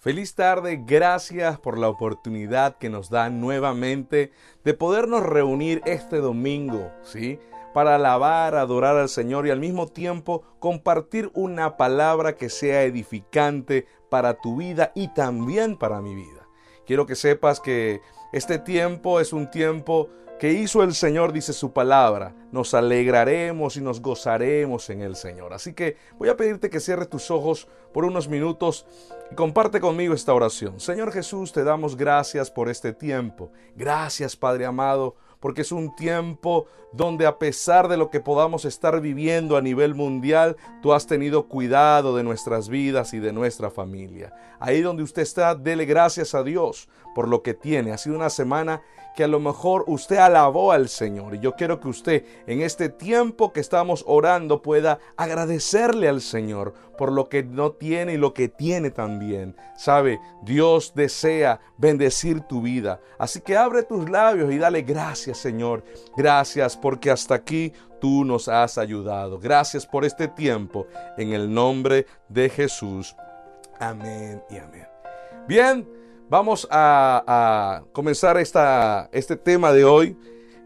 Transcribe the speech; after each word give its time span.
Feliz 0.00 0.34
tarde, 0.34 0.82
gracias 0.86 1.60
por 1.60 1.76
la 1.76 1.90
oportunidad 1.90 2.78
que 2.78 2.88
nos 2.88 3.10
da 3.10 3.28
nuevamente 3.28 4.32
de 4.64 4.72
podernos 4.72 5.22
reunir 5.22 5.82
este 5.84 6.20
domingo, 6.20 6.90
¿sí? 7.02 7.38
Para 7.74 7.96
alabar, 7.96 8.54
adorar 8.54 8.96
al 8.96 9.10
Señor 9.10 9.46
y 9.46 9.50
al 9.50 9.60
mismo 9.60 9.88
tiempo 9.88 10.42
compartir 10.58 11.30
una 11.34 11.76
palabra 11.76 12.34
que 12.34 12.48
sea 12.48 12.84
edificante 12.84 13.86
para 14.08 14.40
tu 14.40 14.56
vida 14.56 14.90
y 14.94 15.08
también 15.08 15.76
para 15.76 16.00
mi 16.00 16.14
vida. 16.14 16.48
Quiero 16.86 17.04
que 17.04 17.14
sepas 17.14 17.60
que 17.60 18.00
este 18.32 18.58
tiempo 18.58 19.20
es 19.20 19.34
un 19.34 19.50
tiempo 19.50 20.08
que 20.40 20.54
hizo 20.54 20.82
el 20.82 20.94
Señor, 20.94 21.34
dice 21.34 21.52
su 21.52 21.74
palabra. 21.74 22.34
Nos 22.50 22.72
alegraremos 22.72 23.76
y 23.76 23.82
nos 23.82 24.00
gozaremos 24.00 24.88
en 24.88 25.02
el 25.02 25.14
Señor. 25.14 25.52
Así 25.52 25.74
que 25.74 25.98
voy 26.18 26.30
a 26.30 26.36
pedirte 26.36 26.70
que 26.70 26.80
cierres 26.80 27.10
tus 27.10 27.30
ojos 27.30 27.68
por 27.92 28.06
unos 28.06 28.26
minutos 28.26 28.86
y 29.30 29.34
comparte 29.34 29.80
conmigo 29.80 30.14
esta 30.14 30.32
oración. 30.32 30.80
Señor 30.80 31.12
Jesús, 31.12 31.52
te 31.52 31.62
damos 31.62 31.94
gracias 31.94 32.50
por 32.50 32.70
este 32.70 32.94
tiempo. 32.94 33.52
Gracias, 33.76 34.34
Padre 34.34 34.64
amado 34.64 35.14
porque 35.40 35.62
es 35.62 35.72
un 35.72 35.94
tiempo 35.96 36.66
donde 36.92 37.26
a 37.26 37.38
pesar 37.38 37.88
de 37.88 37.96
lo 37.96 38.10
que 38.10 38.20
podamos 38.20 38.64
estar 38.64 39.00
viviendo 39.00 39.56
a 39.56 39.62
nivel 39.62 39.94
mundial, 39.94 40.56
tú 40.82 40.92
has 40.92 41.06
tenido 41.06 41.48
cuidado 41.48 42.14
de 42.14 42.22
nuestras 42.22 42.68
vidas 42.68 43.14
y 43.14 43.18
de 43.18 43.32
nuestra 43.32 43.70
familia. 43.70 44.34
Ahí 44.58 44.82
donde 44.82 45.02
usted 45.02 45.22
está, 45.22 45.54
dele 45.54 45.86
gracias 45.86 46.34
a 46.34 46.42
Dios 46.42 46.88
por 47.14 47.28
lo 47.28 47.42
que 47.42 47.54
tiene. 47.54 47.92
Ha 47.92 47.98
sido 47.98 48.16
una 48.16 48.30
semana 48.30 48.82
que 49.14 49.24
a 49.24 49.28
lo 49.28 49.40
mejor 49.40 49.84
usted 49.86 50.16
alabó 50.16 50.72
al 50.72 50.88
Señor. 50.88 51.34
Y 51.34 51.40
yo 51.40 51.54
quiero 51.54 51.80
que 51.80 51.88
usted 51.88 52.24
en 52.46 52.62
este 52.62 52.88
tiempo 52.88 53.52
que 53.52 53.60
estamos 53.60 54.04
orando 54.06 54.62
pueda 54.62 54.98
agradecerle 55.16 56.08
al 56.08 56.20
Señor 56.20 56.74
por 56.96 57.12
lo 57.12 57.28
que 57.28 57.42
no 57.42 57.72
tiene 57.72 58.14
y 58.14 58.16
lo 58.18 58.34
que 58.34 58.48
tiene 58.48 58.90
también. 58.90 59.56
Sabe, 59.76 60.20
Dios 60.42 60.92
desea 60.94 61.60
bendecir 61.76 62.42
tu 62.42 62.62
vida. 62.62 63.00
Así 63.18 63.40
que 63.40 63.56
abre 63.56 63.82
tus 63.82 64.08
labios 64.08 64.52
y 64.52 64.58
dale 64.58 64.82
gracias 64.82 65.38
Señor. 65.38 65.82
Gracias 66.16 66.76
porque 66.76 67.10
hasta 67.10 67.34
aquí 67.34 67.72
tú 68.00 68.24
nos 68.24 68.48
has 68.48 68.78
ayudado. 68.78 69.38
Gracias 69.38 69.86
por 69.86 70.04
este 70.04 70.28
tiempo. 70.28 70.86
En 71.16 71.32
el 71.32 71.52
nombre 71.52 72.06
de 72.28 72.48
Jesús. 72.48 73.16
Amén 73.78 74.42
y 74.50 74.58
amén. 74.58 74.86
Bien. 75.48 76.00
Vamos 76.30 76.68
a, 76.70 77.82
comenzar 77.90 78.38
esta, 78.38 79.10
este 79.10 79.34
tema 79.34 79.72
de 79.72 79.84
hoy. 79.84 80.16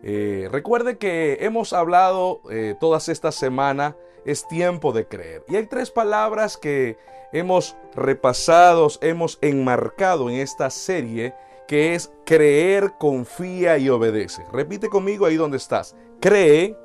Eh, 0.02 0.46
recuerde 0.52 0.98
que 0.98 1.38
hemos 1.40 1.72
hablado 1.72 2.42
eh, 2.50 2.74
todas 2.78 3.08
estas 3.08 3.34
semanas, 3.34 3.94
es 4.26 4.46
tiempo 4.46 4.92
de 4.92 5.06
creer. 5.06 5.42
Y 5.48 5.56
hay 5.56 5.64
tres 5.64 5.90
palabras 5.90 6.58
que 6.58 6.98
hemos 7.32 7.78
repasado, 7.94 8.88
hemos 9.00 9.38
enmarcado 9.40 10.28
en 10.28 10.36
esta 10.36 10.68
serie, 10.68 11.34
que 11.66 11.94
es 11.94 12.12
creer, 12.26 12.92
confía 12.98 13.78
y 13.78 13.88
obedece. 13.88 14.44
Repite 14.52 14.90
conmigo 14.90 15.24
ahí 15.24 15.36
donde 15.36 15.56
estás. 15.56 15.96
Cree, 16.20 16.76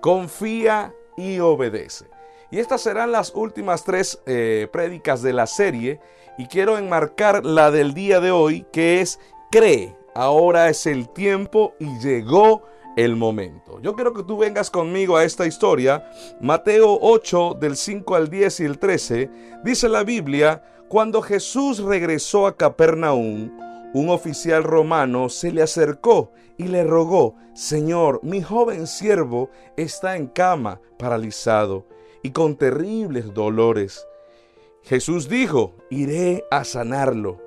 confía 0.00 0.94
y 1.18 1.40
obedece. 1.40 2.06
Y 2.50 2.58
estas 2.58 2.80
serán 2.80 3.12
las 3.12 3.34
últimas 3.34 3.84
tres 3.84 4.18
eh, 4.24 4.66
prédicas 4.72 5.20
de 5.20 5.34
la 5.34 5.46
serie 5.46 6.00
y 6.38 6.46
quiero 6.46 6.78
enmarcar 6.78 7.44
la 7.44 7.70
del 7.70 7.94
día 7.94 8.20
de 8.20 8.30
hoy 8.30 8.66
que 8.72 9.00
es 9.00 9.20
cree, 9.50 9.96
ahora 10.14 10.68
es 10.68 10.86
el 10.86 11.08
tiempo 11.08 11.74
y 11.78 11.98
llegó 12.00 12.62
el 12.96 13.16
momento. 13.16 13.80
Yo 13.80 13.94
quiero 13.94 14.12
que 14.12 14.22
tú 14.22 14.38
vengas 14.38 14.70
conmigo 14.70 15.16
a 15.16 15.24
esta 15.24 15.46
historia. 15.46 16.08
Mateo 16.40 16.98
8 17.00 17.56
del 17.60 17.76
5 17.76 18.14
al 18.14 18.30
10 18.30 18.60
y 18.60 18.64
el 18.64 18.78
13 18.78 19.30
dice 19.64 19.88
la 19.88 20.04
Biblia, 20.04 20.62
cuando 20.88 21.22
Jesús 21.22 21.78
regresó 21.80 22.46
a 22.46 22.56
Capernaum, 22.56 23.50
un 23.94 24.08
oficial 24.10 24.64
romano 24.64 25.28
se 25.28 25.52
le 25.52 25.62
acercó 25.62 26.32
y 26.56 26.64
le 26.64 26.84
rogó, 26.84 27.36
Señor, 27.54 28.20
mi 28.22 28.42
joven 28.42 28.86
siervo 28.86 29.50
está 29.76 30.16
en 30.16 30.26
cama, 30.26 30.80
paralizado 30.98 31.86
y 32.22 32.30
con 32.30 32.56
terribles 32.56 33.32
dolores. 33.34 34.06
Jesús 34.84 35.30
dijo, 35.30 35.74
iré 35.88 36.44
a 36.50 36.62
sanarlo. 36.62 37.40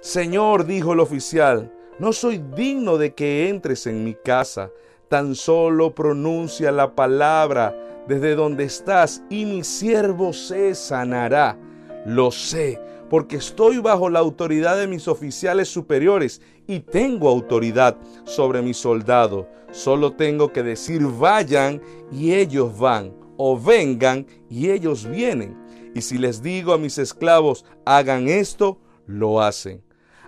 Señor, 0.00 0.64
dijo 0.64 0.92
el 0.92 1.00
oficial, 1.00 1.72
no 1.98 2.12
soy 2.12 2.40
digno 2.54 2.98
de 2.98 3.14
que 3.14 3.48
entres 3.48 3.88
en 3.88 4.04
mi 4.04 4.14
casa, 4.14 4.70
tan 5.08 5.34
solo 5.34 5.92
pronuncia 5.92 6.70
la 6.70 6.94
palabra 6.94 8.04
desde 8.06 8.36
donde 8.36 8.62
estás 8.62 9.24
y 9.28 9.44
mi 9.44 9.64
siervo 9.64 10.32
se 10.32 10.76
sanará. 10.76 11.58
Lo 12.06 12.30
sé, 12.30 12.80
porque 13.10 13.36
estoy 13.36 13.78
bajo 13.78 14.08
la 14.08 14.20
autoridad 14.20 14.78
de 14.78 14.86
mis 14.86 15.08
oficiales 15.08 15.68
superiores 15.68 16.40
y 16.68 16.78
tengo 16.78 17.28
autoridad 17.28 17.96
sobre 18.22 18.62
mis 18.62 18.76
soldados. 18.76 19.46
Solo 19.72 20.12
tengo 20.12 20.52
que 20.52 20.62
decir 20.62 21.02
vayan 21.02 21.82
y 22.12 22.34
ellos 22.34 22.78
van, 22.78 23.12
o 23.36 23.60
vengan 23.60 24.26
y 24.48 24.70
ellos 24.70 25.10
vienen 25.10 25.67
y 25.94 26.02
si 26.02 26.18
les 26.18 26.42
digo 26.42 26.72
a 26.72 26.78
mis 26.78 26.98
esclavos, 26.98 27.64
hagan 27.84 28.28
esto, 28.28 28.78
lo 29.06 29.40
hacen. 29.40 29.82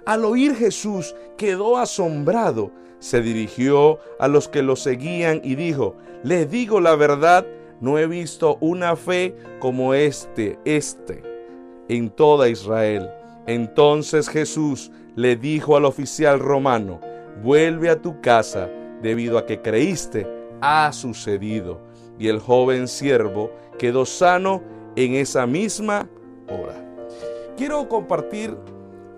Al 0.06 0.24
oír 0.24 0.54
Jesús 0.54 1.14
quedó 1.36 1.76
asombrado, 1.76 2.72
se 2.98 3.22
dirigió 3.22 3.98
a 4.18 4.28
los 4.28 4.48
que 4.48 4.62
lo 4.62 4.76
seguían 4.76 5.40
y 5.44 5.54
dijo, 5.54 5.96
les 6.22 6.50
digo 6.50 6.80
la 6.80 6.94
verdad, 6.96 7.46
no 7.80 7.98
he 7.98 8.06
visto 8.06 8.58
una 8.60 8.94
fe 8.96 9.34
como 9.58 9.94
este, 9.94 10.58
este, 10.64 11.22
en 11.88 12.10
toda 12.10 12.48
Israel. 12.48 13.10
Entonces 13.46 14.28
Jesús 14.28 14.90
le 15.16 15.36
dijo 15.36 15.76
al 15.76 15.86
oficial 15.86 16.40
romano, 16.40 17.00
vuelve 17.42 17.88
a 17.88 18.00
tu 18.00 18.20
casa, 18.20 18.68
debido 19.02 19.38
a 19.38 19.46
que 19.46 19.62
creíste, 19.62 20.26
ha 20.60 20.92
sucedido. 20.92 21.80
Y 22.18 22.28
el 22.28 22.38
joven 22.38 22.86
siervo 22.86 23.50
quedó 23.78 24.04
sano 24.04 24.62
en 25.04 25.14
esa 25.14 25.46
misma 25.46 26.08
hora. 26.48 26.74
Quiero 27.56 27.88
compartir 27.88 28.56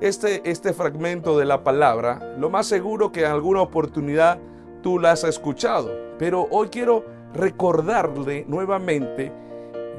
este, 0.01 0.49
este 0.51 0.73
fragmento 0.73 1.39
de 1.39 1.45
la 1.45 1.63
palabra. 1.63 2.35
Lo 2.39 2.51
más 2.51 2.67
seguro 2.67 3.13
que 3.13 3.21
en 3.21 3.31
alguna 3.31 3.63
oportunidad 3.63 4.39
tú 4.83 4.99
la 4.99 5.13
has 5.13 5.25
escuchado, 5.25 5.91
pero 6.19 6.49
hoy 6.51 6.69
quiero 6.69 7.05
recordarle 7.33 8.45
nuevamente, 8.49 9.33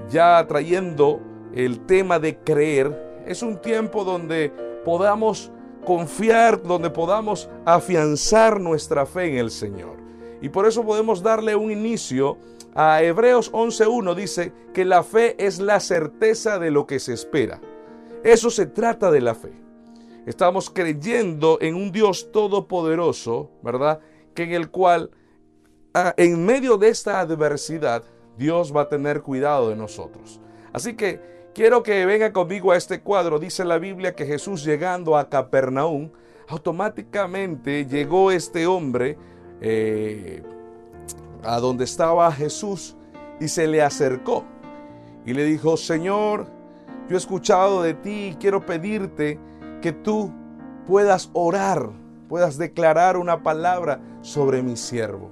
ya 0.09 0.45
trayendo 0.47 1.21
el 1.53 1.85
tema 1.85 2.19
de 2.19 2.37
creer. 2.37 3.21
Es 3.25 3.41
un 3.41 3.61
tiempo 3.61 4.03
donde 4.03 4.51
podamos 4.83 5.51
confiar, 5.85 6.61
donde 6.61 6.89
podamos 6.89 7.49
afianzar 7.65 8.59
nuestra 8.59 9.05
fe 9.05 9.31
en 9.31 9.37
el 9.37 9.51
Señor. 9.51 9.97
Y 10.41 10.49
por 10.49 10.65
eso 10.65 10.83
podemos 10.83 11.23
darle 11.23 11.55
un 11.55 11.71
inicio 11.71 12.37
a 12.75 13.03
Hebreos 13.03 13.51
11.1 13.51 14.15
dice 14.15 14.51
que 14.73 14.85
la 14.85 15.03
fe 15.03 15.35
es 15.43 15.59
la 15.59 15.79
certeza 15.79 16.59
de 16.59 16.71
lo 16.71 16.87
que 16.87 16.99
se 16.99 17.13
espera. 17.13 17.61
Eso 18.23 18.49
se 18.49 18.65
trata 18.65 19.11
de 19.11 19.21
la 19.21 19.35
fe. 19.35 19.51
Estamos 20.25 20.69
creyendo 20.69 21.57
en 21.61 21.75
un 21.75 21.91
Dios 21.91 22.31
todopoderoso, 22.31 23.51
¿verdad? 23.61 23.99
Que 24.33 24.43
en 24.43 24.53
el 24.53 24.69
cual, 24.69 25.11
en 26.17 26.45
medio 26.45 26.77
de 26.77 26.87
esta 26.87 27.19
adversidad, 27.19 28.03
Dios 28.37 28.75
va 28.75 28.83
a 28.83 28.89
tener 28.89 29.21
cuidado 29.21 29.69
de 29.69 29.75
nosotros. 29.75 30.39
Así 30.71 30.95
que 30.95 31.19
quiero 31.53 31.83
que 31.83 32.05
venga 32.05 32.31
conmigo 32.31 32.71
a 32.71 32.77
este 32.77 33.01
cuadro. 33.01 33.37
Dice 33.37 33.65
la 33.65 33.77
Biblia 33.77 34.15
que 34.15 34.25
Jesús 34.25 34.63
llegando 34.63 35.17
a 35.17 35.29
Capernaum, 35.29 36.09
automáticamente 36.47 37.85
llegó 37.85 38.31
este 38.31 38.65
hombre 38.65 39.17
eh, 39.61 40.41
a 41.43 41.59
donde 41.59 41.83
estaba 41.83 42.31
Jesús 42.31 42.95
y 43.39 43.47
se 43.47 43.67
le 43.67 43.81
acercó 43.81 44.45
y 45.25 45.33
le 45.33 45.45
dijo, 45.45 45.77
Señor, 45.77 46.47
yo 47.07 47.15
he 47.15 47.19
escuchado 47.19 47.81
de 47.81 47.93
ti 47.93 48.29
y 48.31 48.35
quiero 48.35 48.65
pedirte 48.65 49.39
que 49.81 49.91
tú 49.91 50.31
puedas 50.87 51.29
orar, 51.33 51.89
puedas 52.27 52.57
declarar 52.57 53.17
una 53.17 53.43
palabra 53.43 54.01
sobre 54.21 54.61
mi 54.63 54.77
siervo. 54.77 55.31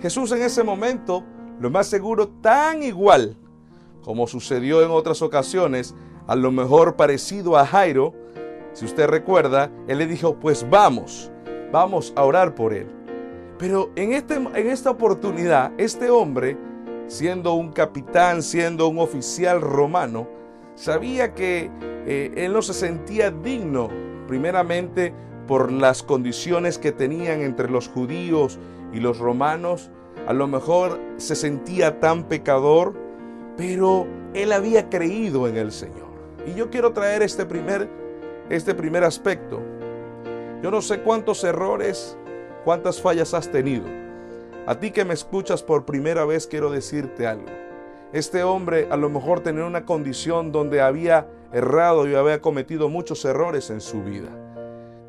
Jesús 0.00 0.32
en 0.32 0.42
ese 0.42 0.62
momento, 0.62 1.24
lo 1.60 1.70
más 1.70 1.86
seguro, 1.88 2.28
tan 2.28 2.82
igual 2.82 3.36
como 4.08 4.26
sucedió 4.26 4.82
en 4.82 4.90
otras 4.90 5.20
ocasiones, 5.20 5.94
a 6.26 6.34
lo 6.34 6.50
mejor 6.50 6.96
parecido 6.96 7.58
a 7.58 7.66
Jairo, 7.66 8.14
si 8.72 8.84
usted 8.86 9.06
recuerda, 9.06 9.70
él 9.86 9.98
le 9.98 10.06
dijo, 10.06 10.36
pues 10.36 10.68
vamos, 10.70 11.30
vamos 11.72 12.12
a 12.16 12.24
orar 12.24 12.54
por 12.54 12.72
él. 12.72 12.97
Pero 13.58 13.90
en, 13.96 14.12
este, 14.12 14.34
en 14.34 14.68
esta 14.68 14.90
oportunidad, 14.90 15.72
este 15.78 16.10
hombre, 16.10 16.56
siendo 17.06 17.54
un 17.54 17.72
capitán, 17.72 18.42
siendo 18.42 18.88
un 18.88 18.98
oficial 18.98 19.60
romano, 19.60 20.28
sabía 20.74 21.34
que 21.34 21.70
eh, 22.06 22.32
él 22.36 22.52
no 22.52 22.62
se 22.62 22.74
sentía 22.74 23.30
digno, 23.30 23.88
primeramente 24.26 25.12
por 25.46 25.72
las 25.72 26.02
condiciones 26.02 26.78
que 26.78 26.92
tenían 26.92 27.40
entre 27.40 27.70
los 27.70 27.88
judíos 27.88 28.58
y 28.92 29.00
los 29.00 29.18
romanos. 29.18 29.90
A 30.26 30.32
lo 30.32 30.46
mejor 30.46 31.00
se 31.16 31.34
sentía 31.34 32.00
tan 32.00 32.24
pecador, 32.24 32.94
pero 33.56 34.06
él 34.34 34.52
había 34.52 34.88
creído 34.88 35.48
en 35.48 35.56
el 35.56 35.72
Señor. 35.72 36.08
Y 36.46 36.54
yo 36.54 36.70
quiero 36.70 36.92
traer 36.92 37.22
este 37.22 37.46
primer 37.46 37.88
este 38.50 38.74
primer 38.74 39.04
aspecto. 39.04 39.60
Yo 40.62 40.70
no 40.70 40.82
sé 40.82 41.00
cuántos 41.00 41.44
errores, 41.44 42.17
cuántas 42.68 43.00
fallas 43.00 43.32
has 43.32 43.50
tenido. 43.50 43.86
A 44.66 44.78
ti 44.78 44.90
que 44.90 45.06
me 45.06 45.14
escuchas 45.14 45.62
por 45.62 45.86
primera 45.86 46.26
vez 46.26 46.46
quiero 46.46 46.70
decirte 46.70 47.26
algo. 47.26 47.46
Este 48.12 48.42
hombre 48.42 48.88
a 48.90 48.98
lo 48.98 49.08
mejor 49.08 49.40
tenía 49.40 49.64
una 49.64 49.86
condición 49.86 50.52
donde 50.52 50.82
había 50.82 51.30
errado 51.50 52.06
y 52.06 52.14
había 52.14 52.42
cometido 52.42 52.90
muchos 52.90 53.24
errores 53.24 53.70
en 53.70 53.80
su 53.80 54.02
vida. 54.02 54.28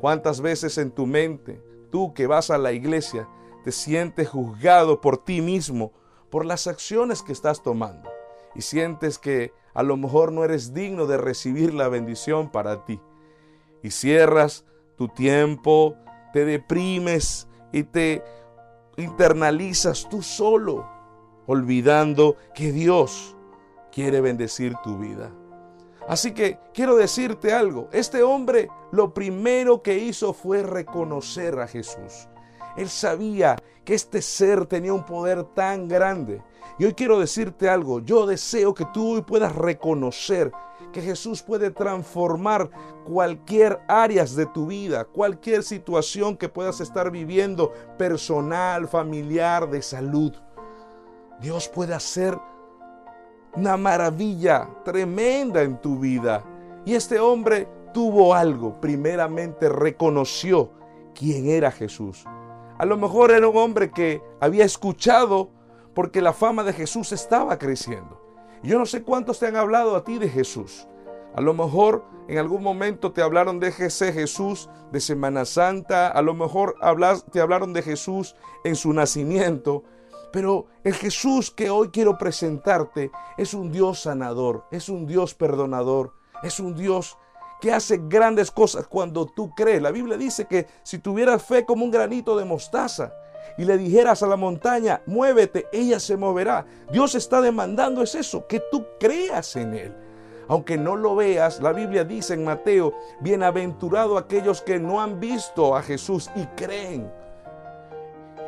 ¿Cuántas 0.00 0.40
veces 0.40 0.78
en 0.78 0.90
tu 0.90 1.04
mente, 1.04 1.62
tú 1.90 2.14
que 2.14 2.26
vas 2.26 2.50
a 2.50 2.56
la 2.56 2.72
iglesia, 2.72 3.28
te 3.62 3.72
sientes 3.72 4.30
juzgado 4.30 5.02
por 5.02 5.22
ti 5.22 5.42
mismo, 5.42 5.92
por 6.30 6.46
las 6.46 6.66
acciones 6.66 7.22
que 7.22 7.32
estás 7.32 7.62
tomando? 7.62 8.08
Y 8.54 8.62
sientes 8.62 9.18
que 9.18 9.52
a 9.74 9.82
lo 9.82 9.98
mejor 9.98 10.32
no 10.32 10.44
eres 10.44 10.72
digno 10.72 11.04
de 11.04 11.18
recibir 11.18 11.74
la 11.74 11.88
bendición 11.88 12.50
para 12.50 12.86
ti. 12.86 13.02
Y 13.82 13.90
cierras 13.90 14.64
tu 14.96 15.08
tiempo, 15.08 15.94
te 16.32 16.46
deprimes 16.46 17.48
y 17.72 17.84
te 17.84 18.22
internalizas 18.96 20.08
tú 20.08 20.22
solo, 20.22 20.88
olvidando 21.46 22.36
que 22.54 22.72
Dios 22.72 23.36
quiere 23.92 24.20
bendecir 24.20 24.74
tu 24.84 24.98
vida. 24.98 25.30
Así 26.08 26.32
que 26.32 26.58
quiero 26.74 26.96
decirte 26.96 27.52
algo, 27.52 27.88
este 27.92 28.22
hombre 28.22 28.68
lo 28.90 29.14
primero 29.14 29.82
que 29.82 29.98
hizo 29.98 30.32
fue 30.32 30.62
reconocer 30.62 31.58
a 31.60 31.66
Jesús. 31.66 32.28
Él 32.76 32.88
sabía 32.88 33.56
que 33.84 33.94
este 33.94 34.22
ser 34.22 34.66
tenía 34.66 34.92
un 34.92 35.04
poder 35.04 35.44
tan 35.44 35.88
grande. 35.88 36.42
Y 36.78 36.84
hoy 36.84 36.94
quiero 36.94 37.18
decirte 37.18 37.68
algo, 37.68 38.00
yo 38.00 38.26
deseo 38.26 38.72
que 38.74 38.86
tú 38.86 39.14
hoy 39.14 39.22
puedas 39.22 39.54
reconocer 39.54 40.50
que 40.90 41.02
Jesús 41.02 41.42
puede 41.42 41.70
transformar 41.70 42.70
cualquier 43.04 43.80
áreas 43.88 44.34
de 44.34 44.46
tu 44.46 44.66
vida, 44.66 45.04
cualquier 45.04 45.62
situación 45.62 46.36
que 46.36 46.48
puedas 46.48 46.80
estar 46.80 47.10
viviendo, 47.10 47.72
personal, 47.98 48.88
familiar, 48.88 49.68
de 49.70 49.82
salud. 49.82 50.32
Dios 51.40 51.68
puede 51.68 51.94
hacer 51.94 52.38
una 53.54 53.76
maravilla 53.76 54.68
tremenda 54.84 55.62
en 55.62 55.80
tu 55.80 55.98
vida. 55.98 56.44
Y 56.84 56.94
este 56.94 57.18
hombre 57.18 57.68
tuvo 57.92 58.34
algo. 58.34 58.80
Primeramente 58.80 59.68
reconoció 59.68 60.70
quién 61.14 61.48
era 61.48 61.70
Jesús. 61.70 62.24
A 62.78 62.84
lo 62.84 62.96
mejor 62.96 63.30
era 63.30 63.48
un 63.48 63.56
hombre 63.56 63.90
que 63.90 64.22
había 64.40 64.64
escuchado 64.64 65.50
porque 65.94 66.22
la 66.22 66.32
fama 66.32 66.62
de 66.62 66.72
Jesús 66.72 67.12
estaba 67.12 67.58
creciendo. 67.58 68.19
Yo 68.62 68.78
no 68.78 68.84
sé 68.84 69.02
cuántos 69.02 69.38
te 69.38 69.46
han 69.46 69.56
hablado 69.56 69.96
a 69.96 70.04
ti 70.04 70.18
de 70.18 70.28
Jesús. 70.28 70.86
A 71.34 71.40
lo 71.40 71.54
mejor 71.54 72.04
en 72.28 72.38
algún 72.38 72.62
momento 72.62 73.12
te 73.12 73.22
hablaron 73.22 73.58
de 73.58 73.68
ese 73.68 74.12
Jesús 74.12 74.68
de 74.92 75.00
Semana 75.00 75.44
Santa, 75.44 76.08
a 76.08 76.22
lo 76.22 76.34
mejor 76.34 76.76
te 77.32 77.40
hablaron 77.40 77.72
de 77.72 77.82
Jesús 77.82 78.36
en 78.64 78.76
su 78.76 78.92
nacimiento, 78.92 79.84
pero 80.32 80.66
el 80.84 80.94
Jesús 80.94 81.50
que 81.50 81.70
hoy 81.70 81.88
quiero 81.88 82.18
presentarte 82.18 83.10
es 83.38 83.54
un 83.54 83.72
Dios 83.72 84.00
sanador, 84.02 84.64
es 84.70 84.88
un 84.88 85.06
Dios 85.06 85.34
perdonador, 85.34 86.12
es 86.42 86.60
un 86.60 86.74
Dios 86.74 87.16
que 87.60 87.72
hace 87.72 88.00
grandes 88.04 88.50
cosas 88.50 88.86
cuando 88.86 89.26
tú 89.26 89.54
crees. 89.54 89.82
La 89.82 89.90
Biblia 89.90 90.16
dice 90.16 90.46
que 90.46 90.66
si 90.82 90.98
tuvieras 90.98 91.42
fe 91.42 91.64
como 91.64 91.84
un 91.84 91.90
granito 91.90 92.36
de 92.36 92.44
mostaza 92.44 93.12
y 93.56 93.64
le 93.64 93.76
dijeras 93.78 94.22
a 94.22 94.26
la 94.26 94.36
montaña, 94.36 95.02
muévete, 95.06 95.66
ella 95.72 96.00
se 96.00 96.16
moverá. 96.16 96.66
Dios 96.90 97.14
está 97.14 97.40
demandando 97.40 98.02
es 98.02 98.14
eso, 98.14 98.46
que 98.46 98.62
tú 98.70 98.86
creas 98.98 99.56
en 99.56 99.74
Él. 99.74 99.94
Aunque 100.48 100.76
no 100.76 100.96
lo 100.96 101.14
veas, 101.14 101.60
la 101.60 101.72
Biblia 101.72 102.02
dice 102.02 102.34
en 102.34 102.44
Mateo, 102.44 102.92
bienaventurado 103.20 104.18
aquellos 104.18 104.62
que 104.62 104.80
no 104.80 105.00
han 105.00 105.20
visto 105.20 105.76
a 105.76 105.82
Jesús 105.82 106.28
y 106.34 106.44
creen. 106.56 107.10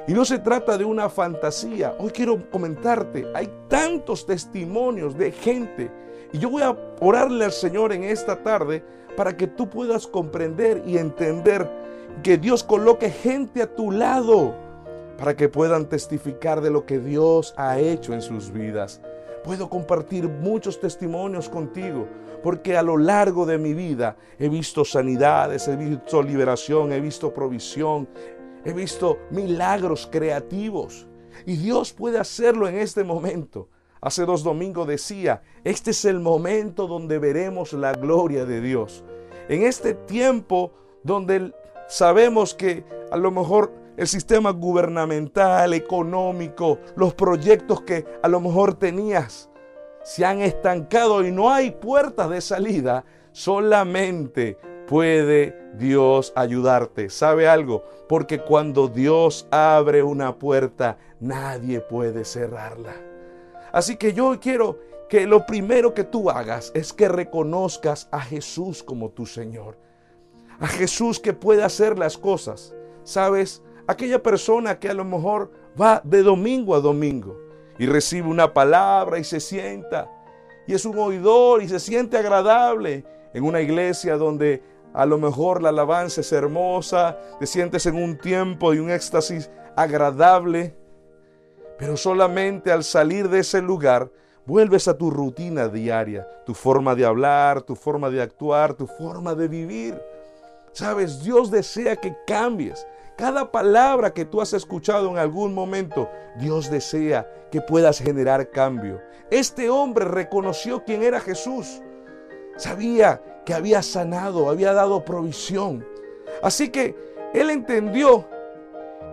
Y 0.08 0.14
no 0.14 0.24
se 0.24 0.40
trata 0.40 0.76
de 0.76 0.84
una 0.84 1.08
fantasía. 1.08 1.94
Hoy 1.98 2.10
quiero 2.10 2.50
comentarte, 2.50 3.30
hay 3.34 3.48
tantos 3.68 4.26
testimonios 4.26 5.16
de 5.16 5.30
gente. 5.30 5.92
Y 6.32 6.38
yo 6.38 6.50
voy 6.50 6.62
a 6.62 6.76
orarle 7.00 7.44
al 7.44 7.52
Señor 7.52 7.92
en 7.92 8.02
esta 8.02 8.42
tarde 8.42 8.82
para 9.16 9.36
que 9.36 9.46
tú 9.46 9.68
puedas 9.68 10.06
comprender 10.08 10.82
y 10.84 10.98
entender 10.98 11.70
que 12.22 12.36
Dios 12.36 12.64
coloque 12.64 13.10
gente 13.10 13.62
a 13.62 13.74
tu 13.74 13.92
lado 13.92 14.56
para 15.22 15.36
que 15.36 15.48
puedan 15.48 15.88
testificar 15.88 16.60
de 16.62 16.72
lo 16.72 16.84
que 16.84 16.98
Dios 16.98 17.54
ha 17.56 17.78
hecho 17.78 18.12
en 18.12 18.22
sus 18.22 18.50
vidas. 18.50 19.00
Puedo 19.44 19.70
compartir 19.70 20.28
muchos 20.28 20.80
testimonios 20.80 21.48
contigo, 21.48 22.08
porque 22.42 22.76
a 22.76 22.82
lo 22.82 22.96
largo 22.96 23.46
de 23.46 23.56
mi 23.56 23.72
vida 23.72 24.16
he 24.40 24.48
visto 24.48 24.84
sanidades, 24.84 25.69
he 25.69 25.76
visto 25.76 26.24
liberación, 26.24 26.90
he 26.90 26.98
visto 26.98 27.32
provisión, 27.32 28.08
He 28.64 28.72
visto 28.72 29.20
milagros 29.30 30.08
creativos 30.10 31.06
y 31.46 31.56
Dios 31.56 31.92
puede 31.92 32.18
hacerlo 32.18 32.66
en 32.66 32.78
este 32.78 33.04
momento. 33.04 33.68
Hace 34.00 34.25
dos 34.25 34.42
domingos 34.42 34.88
decía, 34.88 35.42
este 35.62 35.92
es 35.92 36.04
el 36.04 36.18
momento 36.18 36.88
donde 36.88 37.20
veremos 37.20 37.75
la 37.75 37.92
gloria 37.92 38.44
de 38.44 38.60
Dios. 38.60 39.04
En 39.48 39.62
este 39.62 39.94
tiempo 39.94 40.72
donde 41.04 41.52
sabemos 41.88 42.54
que 42.54 42.84
a 43.12 43.16
lo 43.16 43.30
mejor 43.30 43.81
el 44.02 44.08
sistema 44.08 44.50
gubernamental, 44.50 45.75
económico, 45.75 46.81
los 46.96 47.14
proyectos 47.14 47.82
que 47.82 48.04
a 48.20 48.26
lo 48.26 48.40
mejor 48.40 48.75
tenías 48.75 49.49
se 50.02 50.25
han 50.25 50.40
estancado 50.40 51.25
y 51.25 51.31
no 51.31 51.52
hay 51.52 51.70
puertas 51.70 52.28
de 52.28 52.40
salida, 52.40 53.04
solamente 53.31 54.58
puede 54.88 55.56
Dios 55.75 56.32
ayudarte. 56.34 57.10
¿Sabe 57.10 57.46
algo? 57.46 57.84
Porque 58.08 58.40
cuando 58.40 58.88
Dios 58.88 59.46
abre 59.52 60.02
una 60.02 60.37
puerta, 60.37 60.99
nadie 61.20 61.78
puede 61.78 62.25
cerrarla. 62.25 62.94
Así 63.70 63.94
que 63.94 64.12
yo 64.12 64.37
quiero 64.40 64.81
que 65.08 65.28
lo 65.28 65.46
primero 65.46 65.94
que 65.94 66.02
tú 66.02 66.28
hagas 66.28 66.72
es 66.75 66.93
que 66.93 67.08
reconozcas 67.08 68.08
a 68.10 68.20
Jesús 68.20 68.82
como 68.82 69.10
tu 69.10 69.26
Señor. 69.26 69.78
A 70.58 70.66
Jesús 70.66 71.20
que 71.20 71.32
puede 71.32 71.62
hacer 71.62 72.00
las 72.00 72.19
cosas. 72.19 72.75
¿Sabes? 73.04 73.62
Aquella 73.87 74.23
persona 74.23 74.79
que 74.79 74.88
a 74.88 74.94
lo 74.94 75.05
mejor 75.05 75.50
va 75.81 76.00
de 76.05 76.23
domingo 76.23 76.75
a 76.75 76.81
domingo 76.81 77.37
y 77.79 77.87
recibe 77.87 78.29
una 78.29 78.52
palabra 78.52 79.19
y 79.19 79.25
se 79.25 79.40
sienta 79.40 80.08
y 80.67 80.75
es 80.75 80.84
un 80.84 80.99
oidor 80.99 81.62
y 81.62 81.69
se 81.69 81.81
siente 81.81 82.17
agradable 82.17 83.05
en 83.34 83.44
una 83.44 83.61
iglesia 83.61 84.17
donde 84.17 84.62
a 84.94 85.06
lo 85.06 85.19
mejor 85.19 85.62
la 85.62 85.70
alabanza 85.70 86.21
es 86.21 86.33
hermosa, 86.33 87.18
te 87.38 87.47
sientes 87.47 87.87
en 87.87 87.97
un 87.97 88.18
tiempo 88.18 88.75
y 88.75 88.78
un 88.78 88.90
éxtasis 88.90 89.50
agradable, 89.75 90.75
pero 91.78 91.97
solamente 91.97 92.71
al 92.71 92.85
salir 92.85 93.28
de 93.28 93.40
ese 93.40 93.62
lugar 93.62 94.11
vuelves 94.45 94.87
a 94.88 94.97
tu 94.97 95.11
rutina 95.11 95.68
diaria, 95.68 96.28
tu 96.45 96.54
forma 96.54 96.95
de 96.95 97.06
hablar, 97.06 97.62
tu 97.62 97.75
forma 97.75 98.11
de 98.11 98.21
actuar, 98.21 98.75
tu 98.75 98.87
forma 98.87 99.35
de 99.35 99.49
vivir. 99.49 100.00
Sabes, 100.73 101.23
Dios 101.23 101.50
desea 101.50 101.97
que 101.97 102.14
cambies. 102.26 102.87
Cada 103.23 103.52
palabra 103.52 104.12
que 104.12 104.25
tú 104.25 104.41
has 104.41 104.52
escuchado 104.52 105.09
en 105.09 105.17
algún 105.17 105.55
momento, 105.55 106.11
Dios 106.38 106.69
desea 106.69 107.33
que 107.52 107.61
puedas 107.61 108.00
generar 108.00 108.50
cambio. 108.50 109.00
Este 109.31 109.71
hombre 109.71 110.07
reconoció 110.07 110.83
quién 110.85 111.05
era 111.05 111.21
Jesús. 111.21 111.81
Sabía 112.57 113.23
que 113.47 113.55
había 113.55 113.81
sanado, 113.81 114.50
había 114.50 114.73
dado 114.73 115.05
provisión. 115.05 115.87
Así 116.43 116.71
que 116.71 116.97
él 117.33 117.50
entendió 117.50 118.26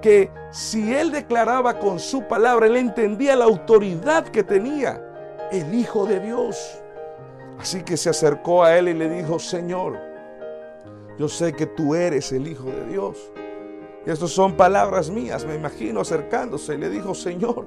que 0.02 0.32
si 0.50 0.92
él 0.92 1.12
declaraba 1.12 1.78
con 1.78 2.00
su 2.00 2.24
palabra, 2.24 2.66
él 2.66 2.78
entendía 2.78 3.36
la 3.36 3.46
autoridad 3.46 4.24
que 4.24 4.42
tenía 4.42 5.00
el 5.52 5.72
Hijo 5.72 6.08
de 6.08 6.20
Dios. 6.20 6.82
Así 7.60 7.84
que 7.84 7.96
se 7.96 8.10
acercó 8.10 8.64
a 8.64 8.76
él 8.76 8.88
y 8.90 8.96
le 8.96 9.08
dijo, 9.08 9.38
Señor, 9.38 10.00
yo 11.20 11.30
sé 11.30 11.54
que 11.54 11.68
tú 11.68 11.94
eres 11.94 12.32
el 12.32 12.48
Hijo 12.48 12.64
de 12.72 12.88
Dios. 12.88 13.32
Y 14.06 14.10
estas 14.10 14.32
son 14.32 14.54
palabras 14.54 15.10
mías, 15.10 15.46
me 15.46 15.56
imagino 15.56 16.02
acercándose 16.02 16.76
y 16.76 16.78
le 16.78 16.90
dijo, 16.90 17.14
Señor, 17.14 17.66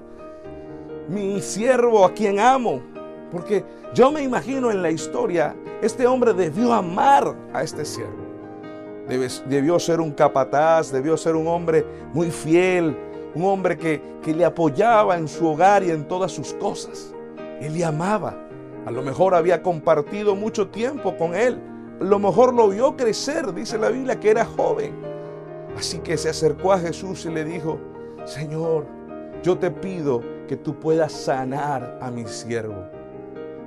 mi 1.08 1.40
siervo 1.40 2.04
a 2.04 2.12
quien 2.12 2.40
amo, 2.40 2.80
porque 3.30 3.64
yo 3.94 4.10
me 4.10 4.22
imagino 4.22 4.70
en 4.70 4.82
la 4.82 4.90
historia, 4.90 5.54
este 5.82 6.06
hombre 6.06 6.32
debió 6.32 6.72
amar 6.72 7.36
a 7.52 7.62
este 7.62 7.84
siervo. 7.84 8.22
Debió 9.46 9.78
ser 9.78 10.00
un 10.00 10.12
capataz, 10.12 10.90
debió 10.90 11.16
ser 11.16 11.36
un 11.36 11.46
hombre 11.46 11.84
muy 12.14 12.30
fiel, 12.30 12.96
un 13.34 13.44
hombre 13.44 13.76
que, 13.76 14.00
que 14.22 14.34
le 14.34 14.44
apoyaba 14.44 15.16
en 15.16 15.28
su 15.28 15.46
hogar 15.46 15.82
y 15.82 15.90
en 15.90 16.06
todas 16.06 16.32
sus 16.32 16.54
cosas. 16.54 17.12
Él 17.60 17.74
le 17.74 17.84
amaba. 17.84 18.34
A 18.86 18.90
lo 18.90 19.02
mejor 19.02 19.34
había 19.34 19.62
compartido 19.62 20.34
mucho 20.34 20.68
tiempo 20.68 21.16
con 21.16 21.34
él. 21.34 21.60
A 22.00 22.04
lo 22.04 22.18
mejor 22.18 22.54
lo 22.54 22.68
vio 22.68 22.96
crecer, 22.96 23.52
dice 23.52 23.76
la 23.76 23.90
Biblia, 23.90 24.18
que 24.18 24.30
era 24.30 24.44
joven. 24.44 24.94
Así 25.76 25.98
que 25.98 26.16
se 26.16 26.28
acercó 26.28 26.72
a 26.72 26.78
Jesús 26.78 27.24
y 27.26 27.30
le 27.30 27.44
dijo, 27.44 27.80
Señor, 28.24 28.86
yo 29.42 29.58
te 29.58 29.70
pido 29.70 30.20
que 30.46 30.56
tú 30.56 30.78
puedas 30.78 31.12
sanar 31.12 31.98
a 32.00 32.10
mi 32.10 32.26
siervo. 32.26 32.86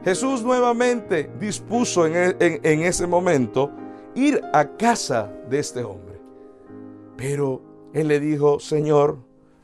Jesús 0.03 0.43
nuevamente 0.43 1.31
dispuso 1.39 2.05
e, 2.05 2.35
en, 2.39 2.81
ese 2.83 3.07
momento 3.07 3.71
ir 4.13 4.39
a 4.53 4.77
casa 4.77 5.33
de 5.49 5.59
este 5.59 5.83
hombre. 5.83 6.21
Pero 7.17 7.61
él 7.91 8.07
le 8.09 8.19
dijo, 8.19 8.59
Señor, 8.59 9.17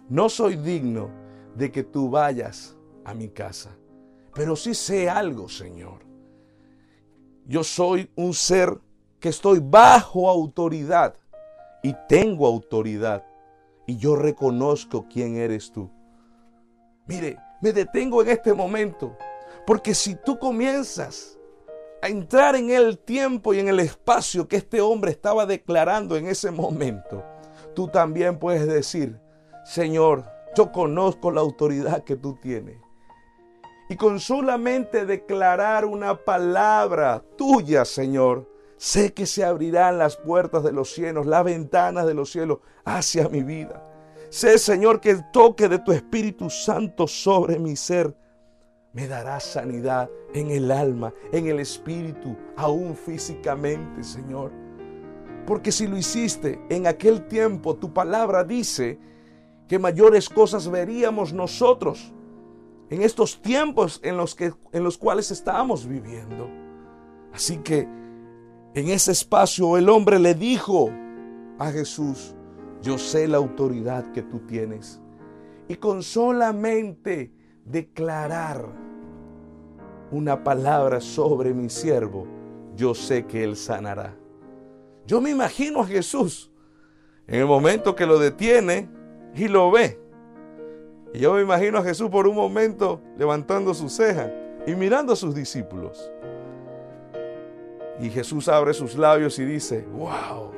no 0.10 0.30
soy 0.30 0.56
digno 0.56 1.10
de 1.56 1.72
que 1.72 1.84
tú 1.84 2.10
vayas 2.10 2.76
a 3.06 3.14
mi 3.14 3.30
casa, 3.30 3.70
pero 4.34 4.56
sí 4.56 4.74
sé 4.74 5.10
algo, 5.10 5.48
Señor. 5.48 6.00
Yo 7.46 7.64
soy 7.64 8.10
un 8.16 8.34
ser 8.34 8.80
que 9.20 9.30
estoy 9.30 9.60
bajo 9.60 10.28
autoridad 10.28 11.16
y 11.84 11.96
tengo 12.08 12.48
autoridad 12.48 13.26
y 13.88 13.98
yo 13.98 14.16
reconozco 14.16 15.08
quién 15.12 15.38
eres 15.38 15.72
tú. 15.72 15.90
Mire, 17.08 17.38
me 17.62 17.74
detengo 17.74 18.22
en 18.22 18.30
este 18.30 18.54
momento 18.54 19.18
porque 19.66 19.94
si 19.94 20.16
tú 20.16 20.40
comienzas 20.40 21.38
a 22.02 22.08
entrar 22.08 22.56
en 22.56 22.72
el 22.72 22.98
tiempo 22.98 23.54
y 23.54 23.60
en 23.60 23.68
el 23.68 23.80
espacio 23.80 24.48
que 24.48 24.58
este 24.58 24.82
hombre 24.82 25.12
estaba 25.12 25.46
declarando 25.46 26.16
en 26.18 26.28
ese 26.28 26.52
momento, 26.52 27.24
tú 27.76 27.88
también 27.88 28.40
puedes 28.40 28.68
decir, 28.68 29.20
Señor, 29.64 30.26
yo 30.56 30.72
conozco 30.72 31.32
la 31.32 31.42
autoridad 31.42 32.04
que 32.04 32.16
tú 32.16 32.38
tienes. 32.42 32.78
Y 33.90 33.96
con 33.96 34.20
solamente 34.20 35.06
declarar 35.06 35.86
una 35.86 36.16
palabra 36.16 37.24
tuya, 37.38 37.86
Señor, 37.86 38.50
sé 38.82 39.14
que 39.14 39.28
se 39.28 39.46
abrirán 39.46 40.00
las 40.00 40.18
puertas 40.18 40.64
de 40.64 40.72
los 40.72 40.92
cielos, 40.92 41.28
las 41.28 41.44
ventanas 41.44 42.08
de 42.08 42.16
los 42.16 42.32
cielos 42.32 42.62
hacia 42.84 43.30
mi 43.30 43.44
vida. 43.44 43.88
Sé, 44.32 44.58
Señor, 44.58 45.00
que 45.00 45.12
el 45.12 45.30
toque 45.30 45.70
de 45.70 45.78
tu 45.78 45.92
Espíritu 45.92 46.50
Santo 46.50 47.06
sobre 47.06 47.60
mi 47.60 47.76
ser 47.76 48.18
me 48.92 49.08
dará 49.08 49.40
sanidad 49.40 50.10
en 50.34 50.50
el 50.50 50.72
alma, 50.72 51.14
en 51.32 51.46
el 51.46 51.60
espíritu, 51.60 52.36
aún 52.58 52.96
físicamente, 52.96 54.04
Señor. 54.04 54.52
Porque 55.46 55.72
si 55.72 55.86
lo 55.86 55.96
hiciste 55.96 56.60
en 56.70 56.88
aquel 56.88 57.28
tiempo, 57.28 57.76
tu 57.76 57.94
palabra 57.94 58.44
dice 58.44 58.98
que 59.68 59.78
mayores 59.78 60.28
cosas 60.28 60.68
veríamos 60.68 61.34
nosotros 61.34 62.12
en 62.90 63.04
estos 63.04 63.44
tiempos 63.44 64.00
en 64.02 64.18
los, 64.18 64.34
que, 64.34 64.52
en 64.72 64.84
los 64.84 64.98
cuales 64.98 65.30
estábamos 65.30 65.86
viviendo. 65.86 66.50
Así 67.32 67.58
que 67.60 68.01
en 68.74 68.90
ese 68.90 69.12
espacio 69.12 69.78
el 69.78 69.90
hombre 69.90 70.20
le 70.20 70.34
dijo 70.34 70.90
a 71.60 71.72
Jesús, 71.72 72.36
yo 72.82 72.98
sé 72.98 73.28
la 73.28 73.38
autoridad 73.38 74.12
que 74.12 74.22
tú 74.22 74.40
tienes. 74.40 75.02
Y 75.68 75.76
con 75.76 76.04
solamente 76.04 77.32
declarar 77.66 78.66
una 80.12 80.44
palabra 80.44 81.00
sobre 81.00 81.54
mi 81.54 81.70
siervo, 81.70 82.28
yo 82.76 82.96
sé 82.96 83.26
que 83.26 83.44
él 83.44 83.56
sanará. 83.56 84.16
Yo 85.06 85.22
me 85.22 85.30
imagino 85.30 85.82
a 85.82 85.88
Jesús 85.88 86.52
en 87.28 87.42
el 87.42 87.46
momento 87.46 87.96
que 87.96 88.06
lo 88.06 88.20
detiene 88.20 88.90
y 89.36 89.48
lo 89.48 89.72
ve. 89.72 90.00
Y 91.14 91.20
yo 91.20 91.34
me 91.34 91.42
imagino 91.42 91.78
a 91.78 91.84
Jesús 91.84 92.10
por 92.10 92.28
un 92.28 92.36
momento 92.36 93.02
levantando 93.18 93.74
su 93.74 93.90
ceja 93.90 94.32
y 94.66 94.76
mirando 94.76 95.14
a 95.14 95.16
sus 95.18 95.36
discípulos. 95.36 96.12
Y 98.02 98.10
Jesús 98.10 98.48
abre 98.48 98.74
sus 98.74 98.96
labios 98.98 99.38
y 99.38 99.46
dice, 99.46 99.86
wow, 99.94 100.52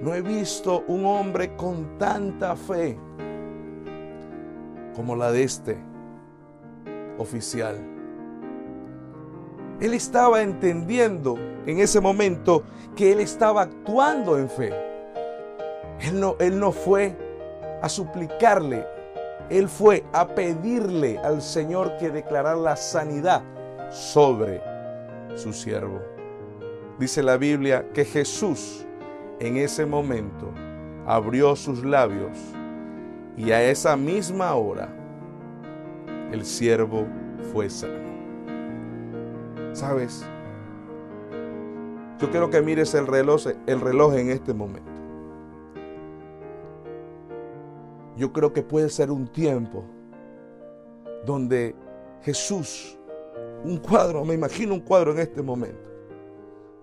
no 0.00 0.14
he 0.14 0.22
visto 0.22 0.84
un 0.86 1.04
hombre 1.04 1.56
con 1.56 1.98
tanta 1.98 2.54
fe 2.54 2.96
como 4.94 5.16
la 5.16 5.32
de 5.32 5.42
este 5.42 5.76
oficial. 7.18 7.78
Él 9.80 9.92
estaba 9.92 10.40
entendiendo 10.42 11.36
en 11.66 11.80
ese 11.80 12.00
momento 12.00 12.62
que 12.94 13.10
él 13.10 13.18
estaba 13.18 13.62
actuando 13.62 14.38
en 14.38 14.48
fe. 14.48 14.72
Él 16.00 16.20
no, 16.20 16.36
él 16.38 16.60
no 16.60 16.70
fue 16.70 17.16
a 17.82 17.88
suplicarle, 17.88 18.86
él 19.50 19.68
fue 19.68 20.04
a 20.12 20.28
pedirle 20.28 21.18
al 21.18 21.42
Señor 21.42 21.96
que 21.96 22.10
declarara 22.10 22.56
la 22.56 22.76
sanidad 22.76 23.42
sobre 23.90 24.77
su 25.34 25.52
siervo. 25.52 26.00
Dice 26.98 27.22
la 27.22 27.36
Biblia 27.36 27.90
que 27.92 28.04
Jesús 28.04 28.84
en 29.40 29.56
ese 29.56 29.86
momento 29.86 30.52
abrió 31.06 31.54
sus 31.56 31.84
labios 31.84 32.36
y 33.36 33.52
a 33.52 33.62
esa 33.62 33.96
misma 33.96 34.54
hora 34.54 34.88
el 36.32 36.44
siervo 36.44 37.06
fue 37.52 37.70
sano. 37.70 38.08
¿Sabes? 39.72 40.26
Yo 42.18 42.30
quiero 42.30 42.50
que 42.50 42.60
mires 42.60 42.94
el 42.94 43.06
reloj, 43.06 43.44
el 43.66 43.80
reloj 43.80 44.14
en 44.14 44.30
este 44.30 44.52
momento. 44.52 44.90
Yo 48.16 48.32
creo 48.32 48.52
que 48.52 48.62
puede 48.62 48.88
ser 48.88 49.12
un 49.12 49.28
tiempo 49.28 49.84
donde 51.24 51.76
Jesús, 52.22 52.97
un 53.64 53.78
cuadro, 53.78 54.24
me 54.24 54.34
imagino 54.34 54.74
un 54.74 54.80
cuadro 54.80 55.12
en 55.12 55.18
este 55.18 55.42
momento. 55.42 55.90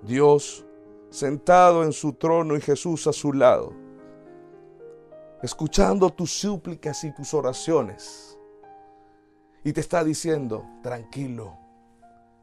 Dios 0.01 0.65
sentado 1.10 1.84
en 1.84 1.94
su 1.94 2.13
trono 2.13 2.55
y 2.55 2.62
Jesús 2.62 3.08
a 3.08 3.13
su 3.13 3.34
lado 3.34 3.86
escuchando 5.46 6.10
tus 6.10 6.32
súplicas 6.32 7.03
y 7.03 7.12
tus 7.12 7.36
oraciones. 7.36 8.36
Y 9.63 9.74
te 9.74 9.82
está 9.82 10.03
diciendo, 10.03 10.65
tranquilo, 10.82 11.55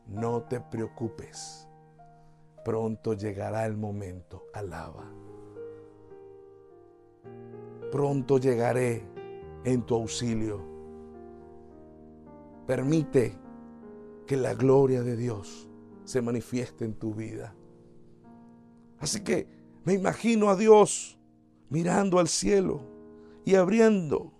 no 0.07 0.43
te 0.43 0.61
preocupes. 0.61 1.69
Pronto 2.65 3.15
llegará 3.15 3.67
el 3.67 3.77
momento, 3.77 4.45
alaba. 4.55 5.11
Pronto 7.91 8.39
llegaré 8.39 9.05
en 9.65 9.83
tu 9.83 9.97
auxilio. 9.97 10.61
Permite 12.69 13.37
que 14.26 14.37
la 14.37 14.55
gloria 14.55 15.02
de 15.02 15.17
Dios 15.17 15.69
se 16.05 16.23
manifieste 16.23 16.85
en 16.85 16.95
tu 16.95 17.14
vida. 17.14 17.55
Así 18.99 19.23
que 19.23 19.49
me 19.85 19.95
imagino 19.95 20.50
a 20.50 20.57
Dios 20.57 21.19
mirando 21.69 22.19
al 22.19 22.29
cielo 22.29 22.83
y 23.45 23.55
abriendo 23.55 24.33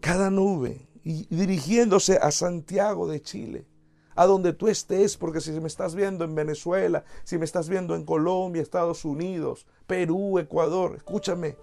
cada 0.00 0.30
nube 0.30 0.88
y 1.02 1.26
dirigiéndose 1.34 2.18
a 2.18 2.30
Santiago 2.30 3.08
de 3.08 3.20
Chile, 3.20 3.66
a 4.14 4.26
donde 4.26 4.52
tú 4.52 4.68
estés, 4.68 5.16
porque 5.16 5.40
si 5.40 5.50
me 5.52 5.66
estás 5.68 5.94
viendo 5.94 6.24
en 6.24 6.34
Venezuela, 6.34 7.04
si 7.24 7.38
me 7.38 7.44
estás 7.44 7.68
viendo 7.68 7.96
en 7.96 8.04
Colombia, 8.04 8.62
Estados 8.62 9.04
Unidos, 9.04 9.66
Perú, 9.86 10.38
Ecuador, 10.38 10.94
escúchame. 10.96 11.56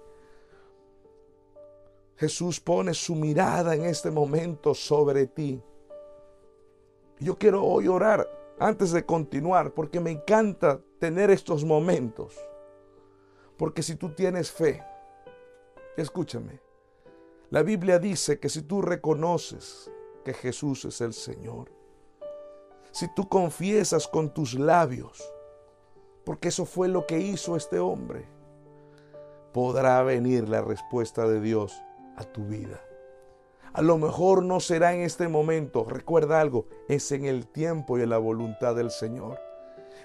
Jesús 2.18 2.60
pone 2.60 2.94
su 2.94 3.15
mirada 3.15 3.75
en 3.75 3.86
este 3.86 4.12
momento 4.12 4.74
sobre 4.74 5.27
ti. 5.27 5.62
Yo 7.19 7.38
quiero 7.38 7.63
hoy 7.63 7.88
orar 7.88 8.27
antes 8.59 8.91
de 8.91 9.05
continuar, 9.05 9.73
porque 9.73 9.99
me 9.99 10.11
encanta 10.11 10.81
tener 10.99 11.29
estos 11.31 11.63
momentos. 11.63 12.35
Porque 13.57 13.83
si 13.83 13.95
tú 13.95 14.09
tienes 14.09 14.51
fe, 14.51 14.83
Escúchame. 15.99 16.61
La 17.49 17.61
Biblia 17.61 17.99
dice 17.99 18.39
que 18.39 18.47
si 18.47 18.61
tú 18.61 18.81
reconoces 18.81 19.91
que 20.23 20.33
Jesús 20.33 20.85
es 20.85 21.01
el 21.01 21.13
Señor, 21.13 21.73
si 22.91 23.13
tú 23.13 23.27
confiesas 23.27 24.07
con 24.07 24.33
tus 24.33 24.53
labios, 24.53 25.21
porque 26.23 26.47
eso 26.47 26.63
fue 26.63 26.88
lo 26.88 27.05
que 27.05 27.19
hizo 27.19 27.57
este 27.57 27.79
hombre, 27.79 28.25
podrá 29.51 30.01
venir 30.03 30.47
la 30.47 30.61
respuesta 30.61 31.27
de 31.27 31.41
Dios 31.41 31.81
a 32.15 32.23
tu 32.23 32.45
vida. 32.45 32.81
A 33.73 33.81
lo 33.81 33.97
mejor 33.97 34.43
no 34.43 34.59
será 34.59 34.93
en 34.93 35.01
este 35.01 35.27
momento, 35.27 35.85
recuerda 35.85 36.41
algo, 36.41 36.65
es 36.88 37.11
en 37.11 37.25
el 37.25 37.47
tiempo 37.47 37.97
y 37.97 38.01
en 38.01 38.09
la 38.09 38.17
voluntad 38.17 38.75
del 38.75 38.91
Señor. 38.91 39.39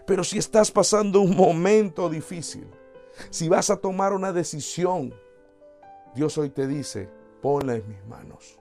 Pero 0.07 0.23
si 0.23 0.39
estás 0.39 0.71
pasando 0.71 1.21
un 1.21 1.35
momento 1.35 2.11
difícil, 2.11 2.69
si 3.31 3.49
vas 3.49 3.71
a 3.71 3.77
tomar 3.77 4.13
una 4.13 4.33
decisión, 4.33 5.15
Dios 6.15 6.37
hoy 6.37 6.51
te 6.51 6.67
dice, 6.67 7.09
ponla 7.41 7.77
en 7.77 7.89
mis 7.89 8.05
manos. 8.07 8.59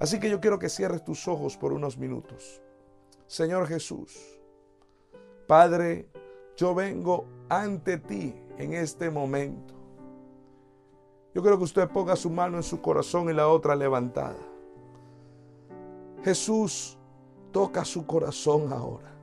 Así 0.00 0.18
que 0.18 0.30
yo 0.30 0.40
quiero 0.40 0.58
que 0.58 0.68
cierres 0.68 1.04
tus 1.04 1.26
ojos 1.28 1.56
por 1.56 1.72
unos 1.72 1.96
minutos. 1.96 2.60
Señor 3.26 3.66
Jesús, 3.66 4.38
Padre, 5.46 6.08
yo 6.56 6.74
vengo 6.74 7.26
ante 7.48 7.98
ti 7.98 8.34
en 8.58 8.74
este 8.74 9.10
momento. 9.10 9.77
Yo 11.38 11.42
quiero 11.42 11.56
que 11.56 11.64
usted 11.66 11.88
ponga 11.88 12.16
su 12.16 12.30
mano 12.30 12.56
en 12.56 12.64
su 12.64 12.80
corazón 12.80 13.30
y 13.30 13.32
la 13.32 13.46
otra 13.46 13.76
levantada. 13.76 14.40
Jesús, 16.24 16.98
toca 17.52 17.84
su 17.84 18.04
corazón 18.06 18.72
ahora. 18.72 19.14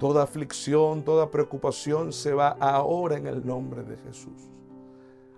Toda 0.00 0.24
aflicción, 0.24 1.04
toda 1.04 1.30
preocupación 1.30 2.12
se 2.12 2.34
va 2.34 2.56
ahora 2.58 3.16
en 3.16 3.28
el 3.28 3.46
nombre 3.46 3.84
de 3.84 3.98
Jesús. 3.98 4.50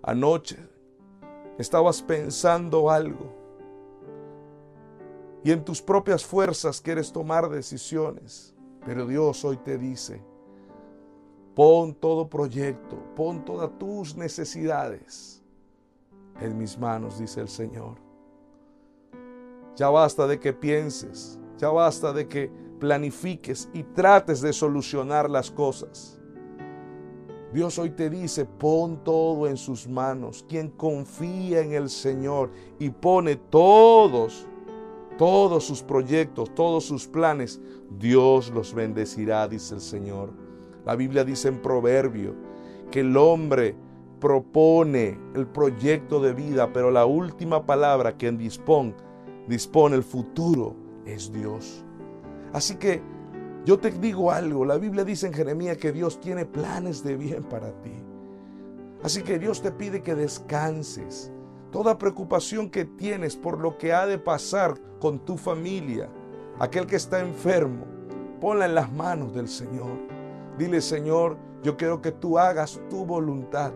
Anoche 0.02 0.56
estabas 1.58 2.00
pensando 2.00 2.88
algo 2.90 3.30
y 5.44 5.50
en 5.50 5.62
tus 5.62 5.82
propias 5.82 6.24
fuerzas 6.24 6.80
quieres 6.80 7.12
tomar 7.12 7.50
decisiones, 7.50 8.54
pero 8.86 9.06
Dios 9.06 9.44
hoy 9.44 9.58
te 9.58 9.76
dice, 9.76 10.24
Pon 11.54 11.92
todo 11.92 12.30
proyecto, 12.30 12.96
pon 13.14 13.44
todas 13.44 13.78
tus 13.78 14.16
necesidades 14.16 15.41
en 16.40 16.56
mis 16.58 16.78
manos, 16.78 17.18
dice 17.18 17.40
el 17.40 17.48
Señor. 17.48 17.96
Ya 19.76 19.88
basta 19.88 20.26
de 20.26 20.38
que 20.38 20.52
pienses, 20.52 21.38
ya 21.58 21.68
basta 21.70 22.12
de 22.12 22.28
que 22.28 22.50
planifiques 22.78 23.68
y 23.72 23.84
trates 23.84 24.40
de 24.40 24.52
solucionar 24.52 25.30
las 25.30 25.50
cosas. 25.50 26.18
Dios 27.52 27.78
hoy 27.78 27.90
te 27.90 28.08
dice, 28.08 28.46
pon 28.46 29.04
todo 29.04 29.46
en 29.46 29.56
sus 29.56 29.86
manos. 29.86 30.44
Quien 30.48 30.70
confía 30.70 31.60
en 31.60 31.72
el 31.72 31.90
Señor 31.90 32.50
y 32.78 32.88
pone 32.88 33.36
todos, 33.36 34.46
todos 35.18 35.64
sus 35.64 35.82
proyectos, 35.82 36.54
todos 36.54 36.84
sus 36.84 37.06
planes, 37.06 37.60
Dios 37.98 38.50
los 38.50 38.72
bendecirá, 38.72 39.46
dice 39.48 39.74
el 39.74 39.82
Señor. 39.82 40.32
La 40.86 40.96
Biblia 40.96 41.24
dice 41.24 41.48
en 41.48 41.60
Proverbio 41.60 42.34
que 42.90 43.00
el 43.00 43.16
hombre 43.16 43.76
propone 44.22 45.18
el 45.34 45.48
proyecto 45.48 46.20
de 46.20 46.32
vida, 46.32 46.72
pero 46.72 46.92
la 46.92 47.06
última 47.06 47.66
palabra 47.66 48.16
quien 48.16 48.38
dispone, 48.38 48.94
dispone 49.48 49.96
el 49.96 50.04
futuro 50.04 50.76
es 51.04 51.32
Dios. 51.32 51.84
Así 52.52 52.76
que 52.76 53.02
yo 53.64 53.80
te 53.80 53.90
digo 53.90 54.30
algo, 54.30 54.64
la 54.64 54.78
Biblia 54.78 55.04
dice 55.04 55.26
en 55.26 55.32
Jeremías 55.32 55.76
que 55.76 55.90
Dios 55.90 56.20
tiene 56.20 56.46
planes 56.46 57.02
de 57.02 57.16
bien 57.16 57.42
para 57.42 57.72
ti. 57.82 57.90
Así 59.02 59.22
que 59.22 59.40
Dios 59.40 59.60
te 59.60 59.72
pide 59.72 60.02
que 60.02 60.14
descanses. 60.14 61.32
Toda 61.72 61.98
preocupación 61.98 62.70
que 62.70 62.84
tienes 62.84 63.34
por 63.34 63.58
lo 63.58 63.76
que 63.76 63.92
ha 63.92 64.06
de 64.06 64.18
pasar 64.18 64.74
con 65.00 65.18
tu 65.18 65.36
familia, 65.36 66.08
aquel 66.60 66.86
que 66.86 66.94
está 66.94 67.18
enfermo, 67.18 67.86
ponla 68.40 68.66
en 68.66 68.76
las 68.76 68.92
manos 68.92 69.34
del 69.34 69.48
Señor. 69.48 69.98
Dile, 70.58 70.80
Señor, 70.80 71.36
yo 71.64 71.76
quiero 71.76 72.00
que 72.00 72.12
tú 72.12 72.38
hagas 72.38 72.80
tu 72.88 73.04
voluntad. 73.04 73.72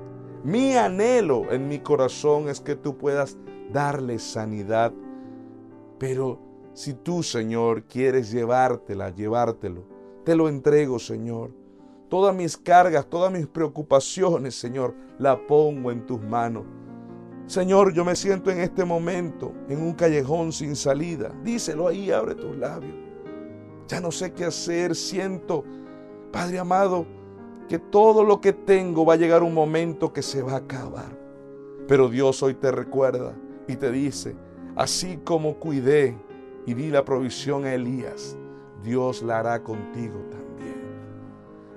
Mi 0.47 0.76
anhelo 0.76 1.50
en 1.50 1.67
mi 1.67 1.81
corazón 1.81 2.49
es 2.49 2.61
que 2.61 2.76
tú 2.76 2.97
puedas 2.97 3.37
darle 3.73 4.21
sanidad. 4.21 4.93
Pero 5.99 6.38
si 6.73 6.95
tú, 6.95 7.25
Señor, 7.25 7.83
quieres 7.83 8.31
llevártela, 8.31 9.11
llevártelo, 9.11 9.83
te 10.25 10.37
lo 10.37 10.49
entrego, 10.49 11.00
Señor. 11.00 11.50
Todas 12.09 12.33
mis 12.33 12.57
cargas, 12.57 13.11
todas 13.11 13.33
mis 13.33 13.49
preocupaciones, 13.49 14.55
Señor, 14.55 14.95
la 15.19 15.37
pongo 15.49 15.91
en 15.91 16.07
tus 16.07 16.23
manos. 16.23 16.62
Señor, 17.47 17.93
yo 17.93 18.05
me 18.05 18.15
siento 18.15 18.53
en 18.53 18.61
este 18.61 18.85
momento 18.85 19.53
en 19.69 19.83
un 19.83 19.95
callejón 19.95 20.53
sin 20.53 20.76
salida. 20.76 21.35
Díselo 21.43 21.88
ahí, 21.88 22.12
abre 22.12 22.37
tus 22.37 22.57
labios. 22.57 22.95
Ya 23.88 24.00
no 24.00 24.12
sé 24.12 24.33
qué 24.33 24.45
hacer, 24.45 24.95
siento, 24.95 25.65
Padre 26.31 26.61
amado, 26.61 27.05
que 27.68 27.78
todo 27.78 28.25
lo 28.25 28.40
que 28.40 28.52
tengo 28.52 29.04
va 29.04 29.14
a 29.14 29.16
llegar 29.16 29.42
un 29.42 29.54
momento 29.54 30.12
que 30.12 30.23
se 30.23 30.42
va 30.42 30.52
a 30.52 30.56
acabar. 30.58 31.18
Pero 31.88 32.08
Dios 32.08 32.42
hoy 32.42 32.54
te 32.54 32.70
recuerda 32.70 33.35
y 33.68 33.76
te 33.76 33.90
dice, 33.90 34.37
así 34.76 35.18
como 35.25 35.56
cuidé 35.56 36.16
y 36.66 36.75
di 36.75 36.90
la 36.90 37.04
provisión 37.04 37.64
a 37.64 37.75
Elías, 37.75 38.37
Dios 38.82 39.23
la 39.23 39.40
hará 39.40 39.62
contigo 39.62 40.18
también. 40.30 40.76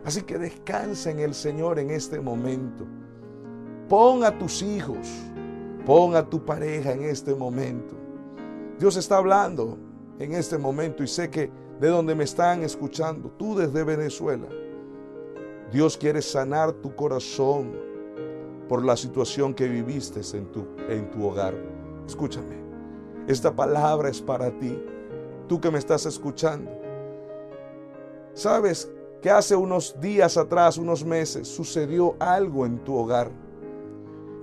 Así 0.03 0.21
que 0.21 0.37
descansa 0.37 1.11
en 1.11 1.19
el 1.19 1.33
Señor 1.33 1.79
en 1.79 1.89
este 1.89 2.19
momento. 2.19 2.85
Pon 3.87 4.23
a 4.23 4.37
tus 4.37 4.61
hijos, 4.61 5.07
pon 5.85 6.15
a 6.15 6.27
tu 6.27 6.43
pareja 6.43 6.91
en 6.91 7.03
este 7.03 7.33
momento. 7.33 7.95
Dios 8.79 8.95
está 8.95 9.17
hablando 9.17 9.77
en 10.19 10.33
este 10.33 10.57
momento 10.57 11.03
y 11.03 11.07
sé 11.07 11.29
que 11.29 11.51
de 11.79 11.87
donde 11.87 12.13
me 12.13 12.25
están 12.25 12.63
escuchando, 12.63 13.31
tú 13.37 13.55
desde 13.55 13.83
Venezuela, 13.83 14.47
Dios 15.71 15.97
quiere 15.97 16.21
sanar 16.21 16.73
tu 16.73 16.95
corazón 16.95 17.71
por 18.67 18.83
la 18.83 18.97
situación 18.97 19.53
que 19.53 19.67
viviste 19.67 20.21
en 20.35 20.51
tu, 20.51 20.65
en 20.87 21.09
tu 21.11 21.27
hogar. 21.27 21.53
Escúchame. 22.07 22.57
Esta 23.27 23.55
palabra 23.55 24.09
es 24.09 24.19
para 24.19 24.49
ti, 24.57 24.81
tú 25.47 25.61
que 25.61 25.69
me 25.69 25.77
estás 25.77 26.07
escuchando. 26.07 26.71
Sabes 28.33 28.91
que 29.21 29.29
hace 29.29 29.55
unos 29.55 29.99
días 29.99 30.37
atrás, 30.37 30.77
unos 30.79 31.05
meses, 31.05 31.47
sucedió 31.47 32.15
algo 32.19 32.65
en 32.65 32.79
tu 32.79 32.95
hogar 32.95 33.29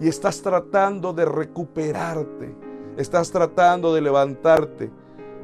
y 0.00 0.06
estás 0.06 0.40
tratando 0.40 1.12
de 1.12 1.24
recuperarte, 1.24 2.54
estás 2.96 3.32
tratando 3.32 3.92
de 3.92 4.00
levantarte, 4.00 4.92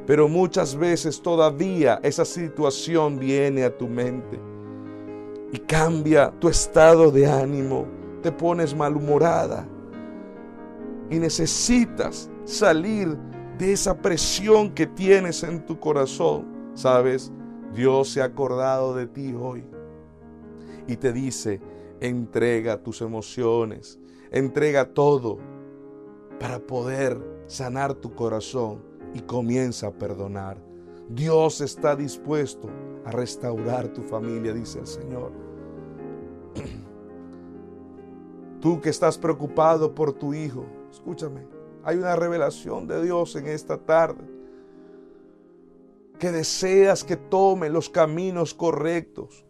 pero 0.05 0.29
muchas 0.29 0.75
veces 0.75 1.21
todavía 1.21 1.99
esa 2.03 2.23
situación 2.23 3.19
viene 3.19 3.65
a 3.65 3.77
tu 3.77 3.87
mente 3.87 4.52
y 5.53 5.59
cambia 5.59 6.33
tu 6.39 6.49
estado 6.49 7.11
de 7.11 7.27
ánimo, 7.27 7.85
te 8.23 8.31
pones 8.31 8.75
malhumorada 8.75 9.67
y 11.11 11.19
necesitas 11.19 12.27
salir 12.43 13.15
de 13.59 13.71
esa 13.71 13.95
presión 14.01 14.71
que 14.71 14.87
tienes 14.87 15.43
en 15.43 15.63
tu 15.63 15.79
corazón. 15.79 16.47
Sabes, 16.73 17.31
Dios 17.71 18.09
se 18.09 18.21
ha 18.23 18.25
acordado 18.25 18.95
de 18.95 19.05
ti 19.05 19.31
hoy 19.39 19.63
y 20.87 20.95
te 20.95 21.13
dice, 21.13 21.61
entrega 22.01 22.81
tus 22.81 23.03
emociones, 23.03 23.99
entrega 24.31 24.91
todo 24.91 25.37
para 26.39 26.57
poder 26.57 27.21
sanar 27.45 27.93
tu 27.93 28.15
corazón 28.15 28.83
y 29.13 29.19
comienza 29.19 29.85
a 29.85 29.91
perdonar. 29.91 30.57
Dios 31.09 31.61
está 31.61 31.95
dispuesto 31.95 32.69
a 33.05 33.11
restaurar 33.11 33.89
tu 33.89 34.01
familia, 34.01 34.51
dice 34.51 34.79
el 34.79 34.87
Señor. 34.87 35.42
Tú 38.63 38.79
que 38.79 38.89
estás 38.89 39.17
preocupado 39.17 39.93
por 39.93 40.13
tu 40.13 40.33
hijo, 40.33 40.65
escúchame, 40.89 41.45
hay 41.83 41.97
una 41.97 42.15
revelación 42.15 42.87
de 42.87 43.03
Dios 43.03 43.35
en 43.35 43.47
esta 43.47 43.77
tarde. 43.77 44.23
Que 46.17 46.31
deseas 46.31 47.03
que 47.03 47.17
tome 47.17 47.69
los 47.69 47.89
caminos 47.89 48.53
correctos. 48.53 49.43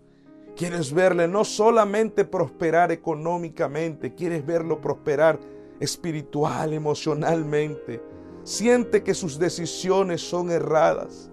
Quieres 0.55 0.91
verle 0.91 1.27
no 1.27 1.45
solamente 1.45 2.25
prosperar 2.25 2.91
económicamente, 2.91 4.15
quieres 4.15 4.43
verlo 4.43 4.81
prosperar 4.81 5.39
espiritual, 5.79 6.73
emocionalmente. 6.73 8.01
Siente 8.41 9.03
que 9.03 9.13
sus 9.13 9.37
decisiones 9.37 10.27
son 10.27 10.49
erradas. 10.49 11.29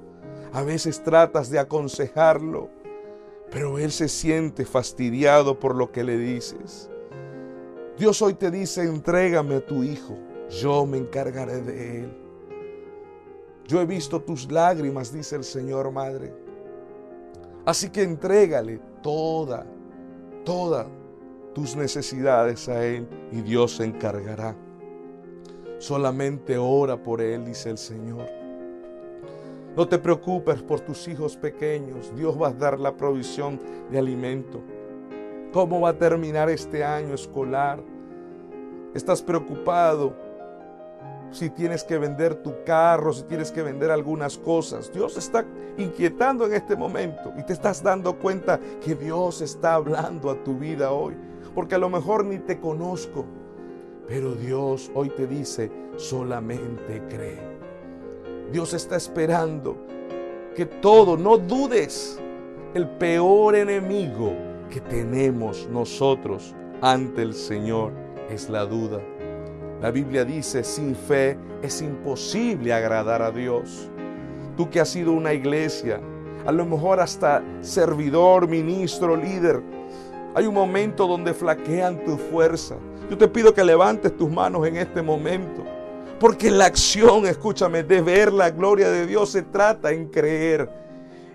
A 0.52 0.62
veces 0.62 1.02
tratas 1.02 1.48
de 1.48 1.58
aconsejarlo, 1.58 2.68
pero 3.50 3.78
él 3.78 3.90
se 3.90 4.08
siente 4.08 4.66
fastidiado 4.66 5.58
por 5.58 5.74
lo 5.74 5.90
que 5.90 6.04
le 6.04 6.18
dices. 6.18 6.90
Dios 8.00 8.20
hoy 8.20 8.34
te 8.34 8.50
dice, 8.50 8.82
entrégame 8.82 9.54
a 9.54 9.64
tu 9.64 9.84
hijo 9.84 10.16
yo 10.50 10.84
me 10.84 10.98
encargaré 10.98 11.60
de 11.60 12.00
él. 12.00 12.12
Yo 13.66 13.80
he 13.80 13.86
visto 13.86 14.20
tus 14.20 14.50
lágrimas, 14.50 15.12
dice 15.12 15.36
el 15.36 15.44
Señor 15.44 15.92
Madre. 15.92 16.34
Así 17.64 17.90
que 17.90 18.02
entrégale 18.02 18.80
toda, 19.00 19.64
toda 20.44 20.88
tus 21.54 21.76
necesidades 21.76 22.68
a 22.68 22.84
Él 22.84 23.06
y 23.30 23.42
Dios 23.42 23.76
se 23.76 23.84
encargará. 23.84 24.56
Solamente 25.78 26.58
ora 26.58 27.00
por 27.00 27.20
Él, 27.20 27.44
dice 27.44 27.70
el 27.70 27.78
Señor. 27.78 28.26
No 29.76 29.86
te 29.86 29.98
preocupes 29.98 30.62
por 30.62 30.80
tus 30.80 31.06
hijos 31.06 31.36
pequeños. 31.36 32.12
Dios 32.16 32.40
va 32.40 32.48
a 32.48 32.52
dar 32.52 32.80
la 32.80 32.96
provisión 32.96 33.60
de 33.90 33.98
alimento. 33.98 34.60
¿Cómo 35.52 35.80
va 35.80 35.90
a 35.90 35.98
terminar 35.98 36.48
este 36.48 36.84
año 36.84 37.14
escolar? 37.14 37.80
¿Estás 38.94 39.20
preocupado 39.20 40.14
si 41.32 41.50
tienes 41.50 41.84
que 41.84 41.98
vender 41.98 42.36
tu 42.36 42.64
carro, 42.64 43.12
si 43.12 43.22
tienes 43.24 43.52
que 43.52 43.62
vender 43.62 43.90
algunas 43.90 44.36
cosas. 44.36 44.92
Dios 44.92 45.16
está 45.16 45.44
inquietando 45.78 46.46
en 46.46 46.54
este 46.54 46.76
momento 46.76 47.32
y 47.38 47.42
te 47.44 47.52
estás 47.52 47.82
dando 47.82 48.18
cuenta 48.18 48.58
que 48.84 48.94
Dios 48.94 49.40
está 49.40 49.74
hablando 49.74 50.30
a 50.30 50.42
tu 50.42 50.58
vida 50.58 50.92
hoy. 50.92 51.14
Porque 51.54 51.76
a 51.76 51.78
lo 51.78 51.88
mejor 51.88 52.24
ni 52.24 52.38
te 52.38 52.58
conozco, 52.58 53.24
pero 54.06 54.34
Dios 54.34 54.90
hoy 54.94 55.10
te 55.10 55.26
dice, 55.26 55.70
solamente 55.96 57.02
cree. 57.08 57.38
Dios 58.52 58.74
está 58.74 58.96
esperando 58.96 59.76
que 60.54 60.66
todo, 60.66 61.16
no 61.16 61.38
dudes, 61.38 62.20
el 62.74 62.88
peor 62.88 63.54
enemigo 63.54 64.49
que 64.70 64.80
tenemos 64.80 65.68
nosotros 65.70 66.54
ante 66.80 67.22
el 67.22 67.34
Señor 67.34 67.92
es 68.30 68.48
la 68.48 68.64
duda. 68.64 69.00
La 69.82 69.90
Biblia 69.90 70.24
dice, 70.24 70.62
sin 70.64 70.94
fe 70.94 71.36
es 71.62 71.82
imposible 71.82 72.72
agradar 72.72 73.22
a 73.22 73.30
Dios. 73.30 73.90
Tú 74.56 74.70
que 74.70 74.80
has 74.80 74.88
sido 74.88 75.12
una 75.12 75.32
iglesia, 75.34 76.00
a 76.46 76.52
lo 76.52 76.64
mejor 76.64 77.00
hasta 77.00 77.42
servidor, 77.60 78.48
ministro, 78.48 79.16
líder, 79.16 79.62
hay 80.34 80.46
un 80.46 80.54
momento 80.54 81.06
donde 81.06 81.34
flaquean 81.34 82.04
tu 82.04 82.16
fuerza. 82.16 82.76
Yo 83.10 83.18
te 83.18 83.26
pido 83.26 83.52
que 83.52 83.64
levantes 83.64 84.16
tus 84.16 84.30
manos 84.30 84.66
en 84.66 84.76
este 84.76 85.02
momento. 85.02 85.64
Porque 86.20 86.50
la 86.50 86.66
acción, 86.66 87.26
escúchame, 87.26 87.82
de 87.82 88.02
ver 88.02 88.32
la 88.32 88.50
gloria 88.50 88.90
de 88.90 89.06
Dios 89.06 89.30
se 89.30 89.42
trata 89.42 89.90
en 89.90 90.08
creer. 90.08 90.70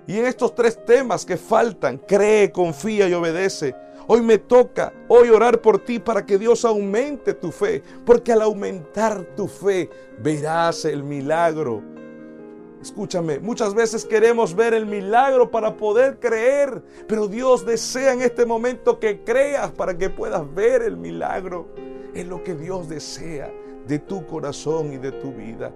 Y 0.07 0.19
en 0.19 0.25
estos 0.25 0.53
tres 0.53 0.83
temas 0.85 1.25
que 1.25 1.37
faltan, 1.37 1.97
cree, 1.97 2.51
confía 2.51 3.07
y 3.07 3.13
obedece. 3.13 3.75
Hoy 4.07 4.21
me 4.21 4.37
toca 4.37 4.93
hoy 5.07 5.29
orar 5.29 5.61
por 5.61 5.79
ti 5.79 5.97
para 5.97 6.25
que 6.25 6.37
Dios 6.37 6.63
aumente 6.63 7.33
tu 7.33 7.51
fe, 7.51 7.81
porque 8.05 8.31
al 8.31 8.43
aumentar 8.43 9.23
tu 9.35 9.47
fe 9.47 9.89
verás 10.19 10.85
el 10.85 11.03
milagro. 11.03 11.81
Escúchame, 12.79 13.39
muchas 13.39 13.73
veces 13.73 14.05
queremos 14.05 14.53
ver 14.53 14.75
el 14.75 14.85
milagro 14.85 15.49
para 15.49 15.75
poder 15.75 16.19
creer, 16.19 16.83
pero 17.07 17.27
Dios 17.27 17.65
desea 17.65 18.13
en 18.13 18.21
este 18.21 18.45
momento 18.45 18.99
que 18.99 19.23
creas 19.23 19.71
para 19.71 19.97
que 19.97 20.11
puedas 20.11 20.53
ver 20.53 20.83
el 20.83 20.95
milagro. 20.95 21.67
Es 22.13 22.27
lo 22.27 22.43
que 22.43 22.53
Dios 22.53 22.87
desea 22.87 23.51
de 23.87 23.97
tu 23.97 24.27
corazón 24.27 24.93
y 24.93 24.97
de 24.97 25.13
tu 25.13 25.33
vida. 25.33 25.73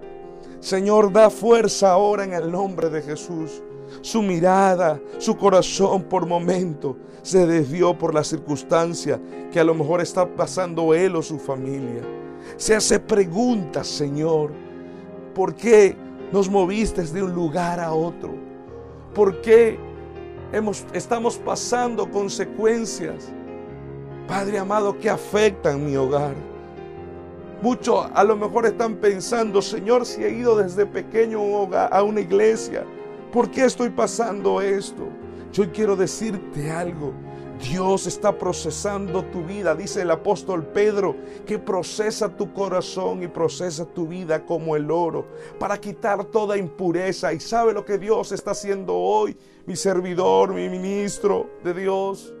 Señor, 0.60 1.12
da 1.12 1.30
fuerza 1.30 1.90
ahora 1.90 2.22
en 2.22 2.32
el 2.32 2.48
nombre 2.52 2.90
de 2.90 3.02
Jesús. 3.02 3.60
Su 4.00 4.22
mirada, 4.22 5.00
su 5.18 5.36
corazón 5.36 6.04
por 6.04 6.26
momento 6.26 6.96
se 7.22 7.46
desvió 7.46 7.96
por 7.96 8.14
la 8.14 8.24
circunstancia 8.24 9.20
que 9.52 9.60
a 9.60 9.64
lo 9.64 9.74
mejor 9.74 10.00
está 10.00 10.26
pasando 10.26 10.94
él 10.94 11.16
o 11.16 11.22
su 11.22 11.38
familia. 11.38 12.02
Se 12.56 12.74
hace 12.74 12.98
preguntas, 12.98 13.86
Señor, 13.86 14.52
¿por 15.34 15.54
qué 15.54 15.96
nos 16.32 16.48
moviste 16.48 17.02
de 17.02 17.22
un 17.22 17.34
lugar 17.34 17.80
a 17.80 17.92
otro? 17.92 18.34
¿Por 19.14 19.40
qué 19.40 19.78
hemos, 20.52 20.84
estamos 20.92 21.36
pasando 21.36 22.10
consecuencias, 22.10 23.30
Padre 24.26 24.58
amado, 24.58 24.96
que 24.96 25.10
afectan 25.10 25.84
mi 25.84 25.96
hogar? 25.96 26.34
Muchos 27.62 28.06
a 28.14 28.24
lo 28.24 28.36
mejor 28.36 28.64
están 28.64 28.96
pensando, 28.96 29.60
Señor, 29.60 30.06
si 30.06 30.24
he 30.24 30.30
ido 30.30 30.56
desde 30.56 30.86
pequeño 30.86 31.40
a 31.74 32.02
una 32.02 32.20
iglesia, 32.20 32.86
¿por 33.30 33.50
qué 33.50 33.64
estoy 33.64 33.90
pasando 33.90 34.60
esto? 34.60 35.08
Yo 35.52 35.70
quiero 35.72 35.96
decirte 35.96 36.70
algo. 36.70 37.12
Dios 37.60 38.06
está 38.06 38.38
procesando 38.38 39.22
tu 39.26 39.44
vida, 39.44 39.74
dice 39.74 40.00
el 40.00 40.10
apóstol 40.10 40.64
Pedro, 40.64 41.14
que 41.44 41.58
procesa 41.58 42.34
tu 42.34 42.54
corazón 42.54 43.22
y 43.22 43.28
procesa 43.28 43.84
tu 43.84 44.06
vida 44.06 44.46
como 44.46 44.76
el 44.76 44.90
oro 44.90 45.26
para 45.58 45.78
quitar 45.78 46.24
toda 46.24 46.56
impureza. 46.56 47.34
Y 47.34 47.40
sabe 47.40 47.74
lo 47.74 47.84
que 47.84 47.98
Dios 47.98 48.32
está 48.32 48.52
haciendo 48.52 48.96
hoy, 48.96 49.36
mi 49.66 49.76
servidor, 49.76 50.54
mi 50.54 50.70
ministro 50.70 51.50
de 51.62 51.74
Dios. 51.74 52.32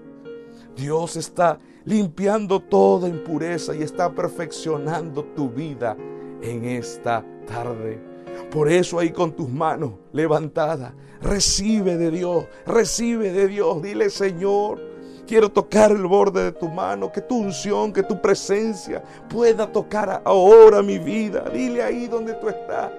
Dios 0.74 1.16
está 1.16 1.58
limpiando 1.84 2.60
toda 2.60 3.06
impureza 3.06 3.74
y 3.74 3.82
está 3.82 4.14
perfeccionando 4.14 5.24
tu 5.24 5.50
vida 5.50 5.96
en 6.40 6.64
esta 6.64 7.22
tarde. 7.46 8.09
Por 8.50 8.70
eso 8.70 8.98
ahí 8.98 9.10
con 9.10 9.32
tus 9.32 9.48
manos 9.48 9.92
levantadas, 10.12 10.92
recibe 11.20 11.96
de 11.96 12.10
Dios, 12.10 12.46
recibe 12.66 13.32
de 13.32 13.48
Dios. 13.48 13.82
Dile, 13.82 14.10
Señor, 14.10 14.80
quiero 15.26 15.50
tocar 15.50 15.92
el 15.92 16.06
borde 16.06 16.44
de 16.44 16.52
tu 16.52 16.68
mano, 16.68 17.12
que 17.12 17.20
tu 17.20 17.36
unción, 17.36 17.92
que 17.92 18.02
tu 18.02 18.20
presencia 18.20 19.02
pueda 19.28 19.70
tocar 19.70 20.22
ahora 20.24 20.82
mi 20.82 20.98
vida. 20.98 21.44
Dile 21.52 21.82
ahí 21.82 22.08
donde 22.08 22.34
tú 22.34 22.48
estás. 22.48 22.90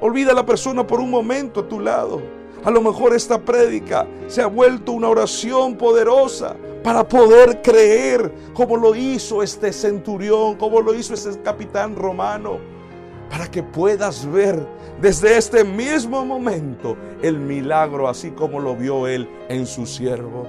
Olvida 0.00 0.32
a 0.32 0.34
la 0.34 0.46
persona 0.46 0.86
por 0.86 1.00
un 1.00 1.10
momento 1.10 1.60
a 1.60 1.68
tu 1.68 1.80
lado. 1.80 2.20
A 2.62 2.70
lo 2.70 2.80
mejor 2.80 3.14
esta 3.14 3.40
prédica 3.40 4.06
se 4.28 4.42
ha 4.42 4.46
vuelto 4.46 4.92
una 4.92 5.08
oración 5.08 5.76
poderosa 5.76 6.54
para 6.82 7.06
poder 7.06 7.62
creer 7.62 8.32
como 8.54 8.76
lo 8.76 8.94
hizo 8.94 9.42
este 9.42 9.72
centurión, 9.72 10.56
como 10.56 10.80
lo 10.80 10.94
hizo 10.94 11.14
ese 11.14 11.40
capitán 11.42 11.96
romano, 11.96 12.58
para 13.30 13.46
que 13.50 13.62
puedas 13.62 14.30
ver 14.30 14.66
desde 15.00 15.38
este 15.38 15.64
mismo 15.64 16.26
momento 16.26 16.96
el 17.22 17.38
milagro 17.38 18.08
así 18.08 18.32
como 18.32 18.58
lo 18.58 18.76
vio 18.76 19.06
él 19.06 19.28
en 19.48 19.66
su 19.66 19.86
siervo. 19.86 20.46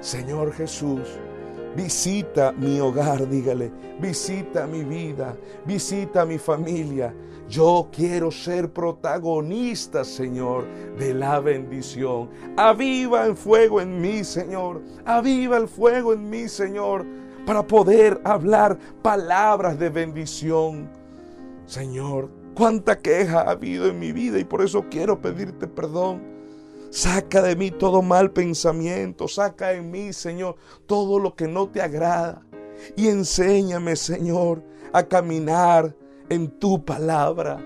Señor 0.00 0.52
Jesús, 0.52 1.00
visita 1.74 2.52
mi 2.52 2.78
hogar, 2.78 3.28
dígale, 3.28 3.72
visita 4.00 4.66
mi 4.66 4.84
vida, 4.84 5.34
visita 5.64 6.24
mi 6.24 6.38
familia. 6.38 7.14
Yo 7.48 7.88
quiero 7.90 8.30
ser 8.30 8.72
protagonista, 8.72 10.04
Señor, 10.04 10.66
de 10.96 11.14
la 11.14 11.40
bendición. 11.40 12.30
Aviva 12.56 13.26
el 13.26 13.34
fuego 13.34 13.80
en 13.80 14.00
mí, 14.00 14.22
Señor. 14.22 14.80
Aviva 15.04 15.56
el 15.56 15.66
fuego 15.66 16.12
en 16.12 16.30
mí, 16.30 16.48
Señor, 16.48 17.04
para 17.44 17.66
poder 17.66 18.20
hablar 18.24 18.78
palabras 19.02 19.78
de 19.80 19.88
bendición. 19.88 20.99
Señor, 21.70 22.28
cuánta 22.56 22.98
queja 22.98 23.42
ha 23.42 23.52
habido 23.52 23.86
en 23.86 24.00
mi 24.00 24.10
vida 24.10 24.40
y 24.40 24.44
por 24.44 24.60
eso 24.60 24.86
quiero 24.90 25.22
pedirte 25.22 25.68
perdón. 25.68 26.20
Saca 26.90 27.42
de 27.42 27.54
mí 27.54 27.70
todo 27.70 28.02
mal 28.02 28.32
pensamiento, 28.32 29.28
saca 29.28 29.72
en 29.74 29.88
mí, 29.88 30.12
Señor, 30.12 30.56
todo 30.86 31.20
lo 31.20 31.36
que 31.36 31.46
no 31.46 31.68
te 31.68 31.80
agrada. 31.80 32.44
Y 32.96 33.06
enséñame, 33.06 33.94
Señor, 33.94 34.64
a 34.92 35.04
caminar 35.04 35.94
en 36.28 36.50
tu 36.58 36.84
palabra. 36.84 37.64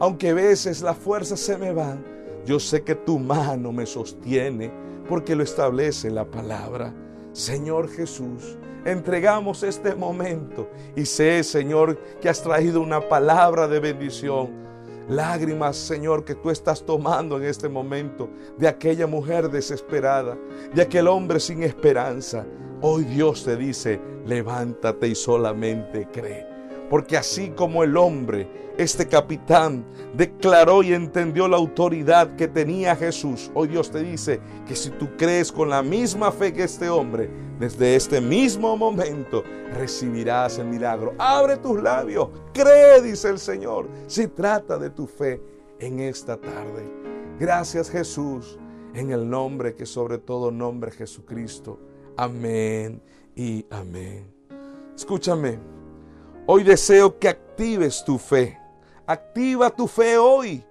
Aunque 0.00 0.30
a 0.30 0.34
veces 0.34 0.82
las 0.82 0.96
fuerzas 0.96 1.38
se 1.38 1.56
me 1.56 1.72
van, 1.72 2.04
yo 2.44 2.58
sé 2.58 2.82
que 2.82 2.96
tu 2.96 3.20
mano 3.20 3.70
me 3.70 3.86
sostiene 3.86 4.72
porque 5.08 5.36
lo 5.36 5.44
establece 5.44 6.10
la 6.10 6.28
palabra. 6.28 6.92
Señor 7.34 7.88
Jesús, 7.88 8.58
entregamos 8.84 9.62
este 9.62 9.94
momento 9.94 10.68
y 10.96 11.04
sé, 11.04 11.42
Señor, 11.42 11.98
que 12.20 12.28
has 12.28 12.42
traído 12.42 12.80
una 12.80 13.00
palabra 13.00 13.68
de 13.68 13.80
bendición. 13.80 14.68
Lágrimas, 15.08 15.76
Señor, 15.76 16.24
que 16.24 16.34
tú 16.34 16.50
estás 16.50 16.84
tomando 16.84 17.38
en 17.38 17.44
este 17.44 17.68
momento 17.68 18.28
de 18.58 18.68
aquella 18.68 19.06
mujer 19.06 19.50
desesperada, 19.50 20.36
de 20.74 20.82
aquel 20.82 21.08
hombre 21.08 21.40
sin 21.40 21.62
esperanza. 21.62 22.44
Hoy 22.82 23.04
Dios 23.04 23.44
te 23.44 23.56
dice, 23.56 24.00
levántate 24.26 25.08
y 25.08 25.14
solamente 25.14 26.06
cree. 26.12 26.46
Porque 26.90 27.16
así 27.16 27.50
como 27.50 27.84
el 27.84 27.96
hombre, 27.96 28.67
este 28.78 29.08
capitán, 29.08 29.84
declaró 30.14 30.82
y 30.82 30.94
entendió 30.94 31.48
la 31.48 31.56
autoridad 31.56 32.36
que 32.36 32.46
tenía 32.46 32.94
Jesús, 32.94 33.50
hoy 33.54 33.68
Dios 33.68 33.90
te 33.90 34.02
dice 34.02 34.40
que 34.66 34.76
si 34.76 34.90
tú 34.90 35.08
crees 35.18 35.50
con 35.50 35.68
la 35.68 35.82
misma 35.82 36.30
fe 36.30 36.52
que 36.52 36.62
este 36.62 36.88
hombre, 36.88 37.28
desde 37.58 37.96
este 37.96 38.20
mismo 38.20 38.76
momento 38.76 39.42
recibirás 39.74 40.58
el 40.58 40.68
milagro. 40.68 41.14
Abre 41.18 41.56
tus 41.56 41.82
labios, 41.82 42.28
cree, 42.54 43.02
dice 43.02 43.30
el 43.30 43.40
Señor. 43.40 43.88
Si 44.06 44.28
trata 44.28 44.78
de 44.78 44.90
tu 44.90 45.08
fe 45.08 45.42
en 45.80 45.98
esta 45.98 46.36
tarde. 46.36 46.88
Gracias 47.38 47.90
Jesús, 47.90 48.58
en 48.94 49.10
el 49.10 49.28
nombre 49.28 49.74
que 49.74 49.86
sobre 49.86 50.18
todo 50.18 50.52
nombre 50.52 50.92
Jesucristo. 50.92 51.80
Amén 52.16 53.02
y 53.34 53.66
amén. 53.70 54.32
Escúchame. 54.94 55.58
Hoy 56.46 56.62
deseo 56.62 57.18
que 57.18 57.28
actives 57.28 58.04
tu 58.04 58.18
fe. 58.18 58.58
Activa 59.08 59.70
tu 59.70 59.88
fe 59.88 60.18
hoy. 60.18 60.62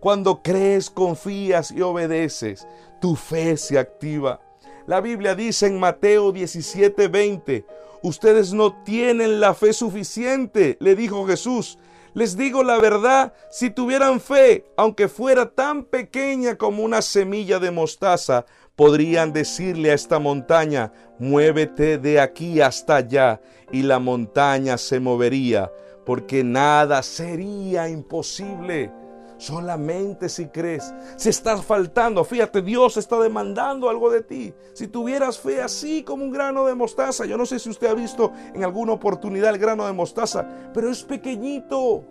Cuando 0.00 0.42
crees, 0.42 0.90
confías 0.90 1.70
y 1.70 1.82
obedeces, 1.82 2.66
tu 3.00 3.14
fe 3.14 3.56
se 3.56 3.78
activa. 3.78 4.40
La 4.88 5.00
Biblia 5.00 5.36
dice 5.36 5.68
en 5.68 5.78
Mateo 5.78 6.32
17:20, 6.32 7.64
ustedes 8.02 8.52
no 8.52 8.82
tienen 8.82 9.38
la 9.38 9.54
fe 9.54 9.72
suficiente, 9.72 10.76
le 10.80 10.96
dijo 10.96 11.28
Jesús. 11.28 11.78
Les 12.12 12.36
digo 12.36 12.64
la 12.64 12.78
verdad, 12.80 13.32
si 13.52 13.70
tuvieran 13.70 14.18
fe, 14.18 14.64
aunque 14.76 15.06
fuera 15.06 15.54
tan 15.54 15.84
pequeña 15.84 16.56
como 16.56 16.82
una 16.82 17.02
semilla 17.02 17.60
de 17.60 17.70
mostaza, 17.70 18.46
podrían 18.74 19.32
decirle 19.32 19.92
a 19.92 19.94
esta 19.94 20.18
montaña, 20.18 20.92
muévete 21.20 21.98
de 21.98 22.18
aquí 22.18 22.60
hasta 22.60 22.96
allá, 22.96 23.40
y 23.70 23.82
la 23.82 24.00
montaña 24.00 24.76
se 24.76 24.98
movería, 24.98 25.70
porque 26.06 26.44
nada 26.44 27.02
sería 27.02 27.88
imposible. 27.88 28.92
Solamente 29.38 30.30
si 30.30 30.46
crees, 30.46 30.94
si 31.16 31.28
estás 31.28 31.62
faltando, 31.62 32.24
fíjate, 32.24 32.62
Dios 32.62 32.96
está 32.96 33.20
demandando 33.20 33.90
algo 33.90 34.08
de 34.10 34.22
ti. 34.22 34.54
Si 34.72 34.86
tuvieras 34.86 35.38
fe 35.38 35.60
así 35.60 36.02
como 36.04 36.24
un 36.24 36.30
grano 36.30 36.64
de 36.64 36.74
mostaza, 36.74 37.26
yo 37.26 37.36
no 37.36 37.44
sé 37.44 37.58
si 37.58 37.68
usted 37.68 37.88
ha 37.88 37.94
visto 37.94 38.32
en 38.54 38.64
alguna 38.64 38.92
oportunidad 38.92 39.50
el 39.50 39.58
grano 39.58 39.84
de 39.84 39.92
mostaza, 39.92 40.48
pero 40.72 40.90
es 40.90 41.02
pequeñito. 41.02 42.04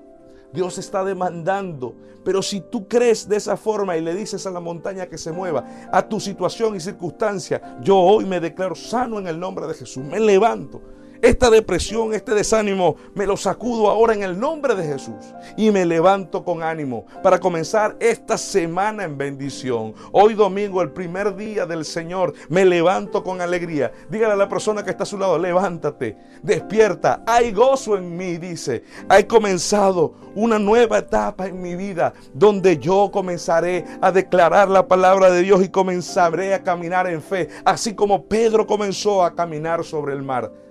Dios 0.54 0.78
está 0.78 1.04
demandando. 1.04 1.96
Pero 2.24 2.44
si 2.44 2.62
tú 2.62 2.88
crees 2.88 3.28
de 3.28 3.38
esa 3.38 3.58
forma 3.58 3.98
y 3.98 4.02
le 4.02 4.14
dices 4.14 4.46
a 4.46 4.52
la 4.52 4.60
montaña 4.60 5.08
que 5.08 5.18
se 5.18 5.32
mueva, 5.32 5.66
a 5.92 6.08
tu 6.08 6.20
situación 6.20 6.76
y 6.76 6.80
circunstancia, 6.80 7.80
yo 7.82 7.98
hoy 7.98 8.26
me 8.26 8.40
declaro 8.40 8.76
sano 8.76 9.20
en 9.20 9.28
el 9.28 9.40
nombre 9.40 9.68
de 9.68 9.74
Jesús. 9.74 10.04
Me 10.04 10.20
levanto 10.20 10.82
Esta 11.22 11.50
depresión, 11.50 12.14
este 12.14 12.34
desánimo, 12.34 12.98
me 13.14 13.26
lo 13.26 13.38
sacudo 13.38 13.90
ahora 13.90 14.14
en 14.14 14.24
el 14.24 14.40
nombre 14.40 14.76
de 14.76 14.84
Jesús 14.84 15.16
y 15.56 15.72
me 15.72 15.86
levanto 15.86 16.44
con 16.44 16.62
ánimo 16.62 17.06
para 17.24 17.40
comenzar 17.40 17.96
esta 18.00 18.38
semana 18.38 19.04
en 19.04 19.18
bendición. 19.18 19.94
Hoy 20.12 20.34
domingo, 20.34 20.82
el 20.82 20.92
primer 20.92 21.36
día 21.36 21.66
del 21.66 21.86
Señor, 21.86 22.34
me 22.50 22.66
levanto 22.66 23.24
con 23.24 23.40
alegría. 23.40 23.92
Dígale 24.10 24.34
a 24.34 24.38
la 24.38 24.50
persona 24.50 24.84
que 24.84 24.92
está 24.92 25.04
a 25.04 25.08
su 25.08 25.18
lado, 25.18 25.40
levántate, 25.40 26.18
despierta, 26.44 27.24
hay 27.26 27.52
gozo 27.52 27.98
en 27.98 28.16
mí, 28.16 28.38
dice. 28.38 28.84
Hay 29.08 29.24
comenzado 29.24 30.14
una 30.36 30.60
nueva 30.60 31.00
etapa 31.00 31.48
en 31.48 31.62
mi 31.62 31.76
vida 31.76 32.14
donde 32.34 32.78
yo 32.78 33.10
comenzaré 33.12 33.86
a 34.02 34.12
declarar 34.12 34.70
la 34.70 34.88
palabra 34.88 35.32
de 35.32 35.42
Dios 35.42 35.64
y 35.64 35.70
comenzaré 35.70 36.54
a 36.54 36.64
caminar 36.64 37.08
en 37.08 37.22
fe, 37.22 37.48
así 37.64 37.96
como 37.96 38.26
Pedro 38.26 38.68
comenzó 38.68 39.24
a 39.24 39.34
caminar 39.34 39.84
sobre 39.84 40.14
el 40.14 40.22
mar 40.22 40.65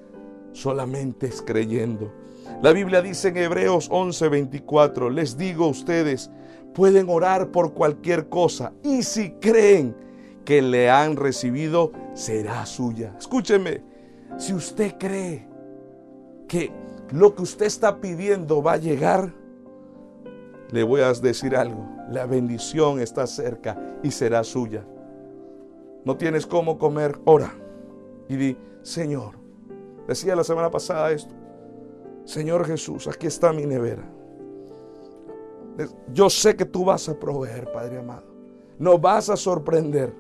solamente 0.55 1.27
es 1.27 1.43
creyendo. 1.43 2.11
La 2.63 2.73
Biblia 2.73 3.03
dice 3.03 3.29
en 3.29 3.37
Hebreos 3.37 3.91
11:24, 3.91 5.11
les 5.11 5.37
digo 5.37 5.67
a 5.67 5.69
ustedes, 5.69 6.31
pueden 6.73 7.09
orar 7.11 7.51
por 7.51 7.75
cualquier 7.75 8.29
cosa 8.29 8.73
y 8.83 9.03
si 9.03 9.33
creen 9.33 9.95
que 10.45 10.63
le 10.63 10.91
han 10.91 11.17
recibido, 11.17 11.93
será 12.15 12.65
suya. 12.67 13.15
Escúcheme, 13.19 13.83
si 14.39 14.53
usted 14.53 14.97
cree 14.99 15.47
que 16.49 16.71
lo 17.11 17.35
que 17.35 17.43
usted 17.43 17.67
está 17.67 18.01
pidiendo 18.01 18.63
va 18.63 18.75
a 18.75 18.79
llegar, 18.79 19.33
le 20.71 20.83
voy 20.83 21.01
a 21.01 21.13
decir 21.13 21.57
algo, 21.57 21.89
la 22.11 22.27
bendición 22.27 23.01
está 23.01 23.27
cerca 23.27 23.79
y 24.03 24.11
será 24.11 24.45
suya. 24.45 24.85
No 26.05 26.17
tienes 26.17 26.47
cómo 26.47 26.79
comer, 26.79 27.19
ora 27.25 27.55
y 28.29 28.37
di, 28.37 28.57
Señor, 28.83 29.44
Decía 30.07 30.37
la 30.37 30.45
semana 30.45 30.71
pasada 30.71 31.13
esto. 31.13 31.35
Señor 32.25 32.67
Jesús, 32.67 33.07
aquí 33.07 33.27
está 33.27 33.53
mi 33.53 33.67
nevera. 33.67 34.05
Yo 36.13 36.31
sé 36.31 36.57
que 36.57 36.65
tú 36.65 36.85
vas 36.85 37.09
a 37.09 37.19
proveer, 37.19 37.71
Padre 37.73 37.99
amado. 37.99 38.25
No 38.79 38.99
vas 38.99 39.29
a 39.31 39.37
sorprender. 39.37 40.15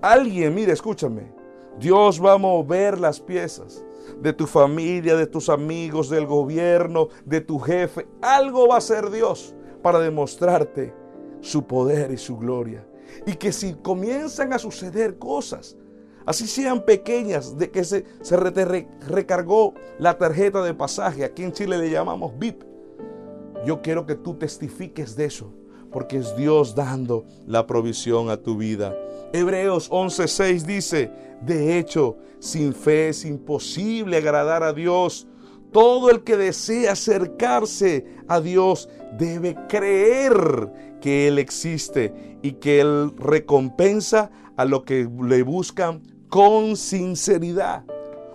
Alguien, 0.00 0.54
mire, 0.54 0.72
escúchame. 0.72 1.32
Dios 1.78 2.22
va 2.22 2.32
a 2.32 2.38
mover 2.38 2.98
las 2.98 3.20
piezas 3.20 3.84
de 4.20 4.32
tu 4.32 4.46
familia, 4.46 5.16
de 5.16 5.26
tus 5.26 5.48
amigos, 5.48 6.10
del 6.10 6.26
gobierno, 6.26 7.08
de 7.24 7.40
tu 7.40 7.58
jefe. 7.58 8.06
Algo 8.20 8.68
va 8.68 8.76
a 8.76 8.78
hacer 8.78 9.10
Dios 9.10 9.54
para 9.82 9.98
demostrarte 10.00 10.94
su 11.40 11.66
poder 11.66 12.10
y 12.10 12.16
su 12.16 12.38
gloria. 12.38 12.86
Y 13.26 13.34
que 13.34 13.52
si 13.52 13.74
comienzan 13.74 14.52
a 14.52 14.58
suceder 14.58 15.18
cosas 15.18 15.76
así 16.26 16.46
sean 16.46 16.84
pequeñas, 16.84 17.58
de 17.58 17.70
que 17.70 17.84
se, 17.84 18.04
recargó 19.08 19.74
la 19.98 20.18
tarjeta 20.18 20.62
de 20.62 20.74
pasaje, 20.74 21.24
aquí 21.24 21.42
en 21.42 21.52
Chile 21.52 21.78
le 21.78 21.90
llamamos 21.90 22.38
VIP. 22.38 22.62
Yo 23.64 23.80
quiero 23.82 24.06
que 24.06 24.14
tú 24.14 24.34
testifiques 24.34 25.16
de 25.16 25.26
eso, 25.26 25.52
porque 25.90 26.18
es 26.18 26.36
Dios 26.36 26.74
dando 26.74 27.24
la 27.46 27.66
provisión 27.66 28.30
a 28.30 28.36
tu 28.36 28.56
vida. 28.56 28.96
Hebreos 29.32 29.90
11:6 29.90 30.62
dice, 30.62 31.10
de 31.42 31.78
hecho, 31.78 32.16
sin 32.38 32.74
fe 32.74 33.08
es 33.08 33.24
imposible 33.24 34.16
agradar 34.16 34.62
a 34.62 34.72
Dios. 34.72 35.26
Todo 35.72 36.10
el 36.10 36.22
que 36.22 36.36
desea 36.36 36.92
acercarse 36.92 38.04
a 38.28 38.40
Dios 38.40 38.88
debe 39.18 39.56
creer 39.68 40.70
que 41.00 41.28
Él 41.28 41.38
existe 41.38 42.38
y 42.42 42.52
que 42.52 42.80
Él 42.80 43.12
recompensa 43.16 44.30
a 44.56 44.64
lo 44.64 44.84
que 44.84 45.08
le 45.22 45.42
buscan 45.42 46.02
con 46.32 46.78
sinceridad. 46.78 47.84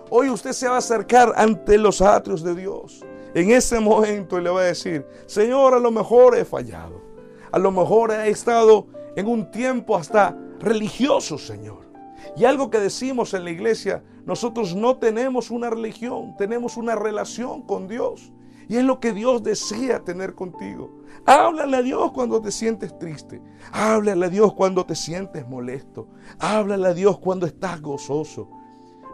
Hoy 0.08 0.30
usted 0.30 0.52
se 0.52 0.68
va 0.68 0.76
a 0.76 0.78
acercar 0.78 1.32
ante 1.34 1.76
los 1.76 2.00
atrios 2.00 2.44
de 2.44 2.54
Dios. 2.54 3.04
En 3.34 3.50
ese 3.50 3.80
momento 3.80 4.38
le 4.38 4.50
va 4.50 4.60
a 4.60 4.64
decir, 4.66 5.04
Señor, 5.26 5.74
a 5.74 5.80
lo 5.80 5.90
mejor 5.90 6.36
he 6.36 6.44
fallado. 6.44 7.02
A 7.50 7.58
lo 7.58 7.72
mejor 7.72 8.12
he 8.12 8.30
estado 8.30 8.86
en 9.16 9.26
un 9.26 9.50
tiempo 9.50 9.96
hasta 9.96 10.38
religioso, 10.60 11.38
Señor. 11.38 11.90
Y 12.36 12.44
algo 12.44 12.70
que 12.70 12.78
decimos 12.78 13.34
en 13.34 13.42
la 13.42 13.50
iglesia, 13.50 14.04
nosotros 14.24 14.76
no 14.76 14.98
tenemos 14.98 15.50
una 15.50 15.68
religión, 15.68 16.36
tenemos 16.38 16.76
una 16.76 16.94
relación 16.94 17.62
con 17.62 17.88
Dios. 17.88 18.30
Y 18.68 18.76
es 18.76 18.84
lo 18.84 19.00
que 19.00 19.12
Dios 19.12 19.42
desea 19.42 20.04
tener 20.04 20.34
contigo. 20.34 20.90
Háblale 21.24 21.78
a 21.78 21.82
Dios 21.82 22.12
cuando 22.12 22.40
te 22.40 22.52
sientes 22.52 22.96
triste. 22.98 23.42
Háblale 23.72 24.26
a 24.26 24.28
Dios 24.28 24.52
cuando 24.54 24.84
te 24.84 24.94
sientes 24.94 25.48
molesto. 25.48 26.08
Háblale 26.38 26.88
a 26.88 26.94
Dios 26.94 27.18
cuando 27.18 27.46
estás 27.46 27.80
gozoso. 27.80 28.50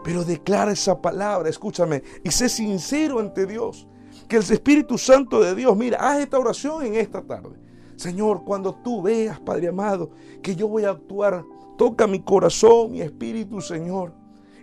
Pero 0.03 0.25
declara 0.25 0.73
esa 0.73 1.01
palabra, 1.01 1.49
escúchame, 1.49 2.03
y 2.23 2.31
sé 2.31 2.49
sincero 2.49 3.21
ante 3.21 3.47
Dios. 3.47 3.87
Que 4.29 4.37
el 4.37 4.43
Espíritu 4.43 4.99
Santo 4.99 5.41
de 5.41 5.55
Dios, 5.55 5.77
mira, 5.77 5.99
haz 5.99 6.19
esta 6.19 6.39
oración 6.39 6.85
en 6.85 6.97
esta 6.97 7.23
tarde. 7.23 7.57
Señor, 7.97 8.43
cuando 8.45 8.75
tú 8.75 9.03
veas, 9.03 9.39
Padre 9.39 9.69
amado, 9.69 10.11
que 10.43 10.57
yo 10.57 10.67
voy 10.67 10.85
a 10.85 10.91
actuar, 10.91 11.45
toca 11.79 12.09
mi 12.09 12.21
corazón, 12.21 12.91
mi 12.91 13.01
espíritu, 13.03 13.61
Señor. 13.61 14.13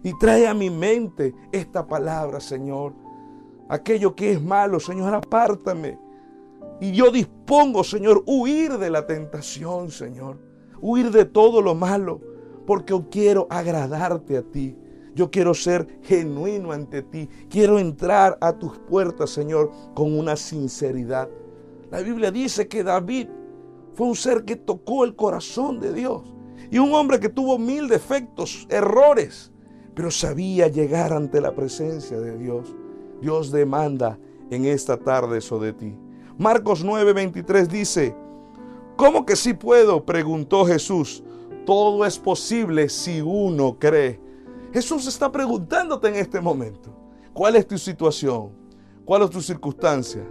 Y 0.04 0.17
trae 0.19 0.47
a 0.47 0.54
mi 0.54 0.69
mente 0.69 1.34
esta 1.51 1.88
palabra, 1.88 2.41
Señor 2.41 3.00
aquello 3.71 4.13
que 4.13 4.34
es 4.34 4.41
malo, 4.41 4.81
Señor, 4.81 5.13
apártame. 5.15 5.97
Y 6.81 6.91
yo 6.91 7.10
dispongo, 7.10 7.86
Señor, 7.86 8.21
huir 8.25 8.77
de 8.77 8.89
la 8.89 9.07
tentación, 9.07 9.91
Señor. 9.91 10.39
Huir 10.81 11.10
de 11.10 11.23
todo 11.23 11.62
lo 11.62 11.73
malo, 11.73 12.19
porque 12.67 12.91
yo 12.91 13.10
quiero 13.10 13.47
agradarte 13.49 14.38
a 14.38 14.41
ti. 14.41 14.75
Yo 15.15 15.31
quiero 15.31 15.53
ser 15.53 15.88
genuino 16.01 16.73
ante 16.73 17.01
ti. 17.01 17.29
Quiero 17.49 17.79
entrar 17.79 18.38
a 18.41 18.51
tus 18.51 18.77
puertas, 18.77 19.29
Señor, 19.29 19.71
con 19.93 20.17
una 20.19 20.36
sinceridad. 20.36 21.29
La 21.89 22.01
Biblia 22.01 22.29
dice 22.29 22.67
que 22.67 22.84
David 22.84 23.29
fue 23.93 24.07
un 24.07 24.15
ser 24.15 24.43
que 24.43 24.57
tocó 24.57 25.05
el 25.05 25.15
corazón 25.15 25.79
de 25.79 25.93
Dios. 25.93 26.23
Y 26.69 26.77
un 26.77 26.93
hombre 26.93 27.21
que 27.21 27.29
tuvo 27.29 27.57
mil 27.57 27.88
defectos, 27.88 28.67
errores, 28.69 29.53
pero 29.95 30.12
sabía 30.12 30.67
llegar 30.67 31.13
ante 31.13 31.39
la 31.39 31.55
presencia 31.55 32.19
de 32.19 32.38
Dios. 32.38 32.75
Dios 33.21 33.51
demanda 33.51 34.17
en 34.49 34.65
esta 34.65 34.97
tarde 34.97 35.38
eso 35.38 35.60
de 35.60 35.73
ti. 35.73 35.95
Marcos 36.38 36.84
9:23 36.84 37.67
dice, 37.67 38.15
¿cómo 38.97 39.25
que 39.25 39.36
sí 39.36 39.53
puedo? 39.53 40.03
preguntó 40.03 40.65
Jesús. 40.65 41.23
Todo 41.65 42.05
es 42.05 42.17
posible 42.17 42.89
si 42.89 43.21
uno 43.21 43.77
cree. 43.79 44.19
Jesús 44.73 45.05
está 45.07 45.31
preguntándote 45.31 46.07
en 46.07 46.15
este 46.15 46.41
momento, 46.41 46.89
¿cuál 47.34 47.55
es 47.55 47.67
tu 47.67 47.77
situación? 47.77 48.49
¿Cuál 49.05 49.23
es 49.23 49.29
tu 49.29 49.41
circunstancia? 49.41 50.25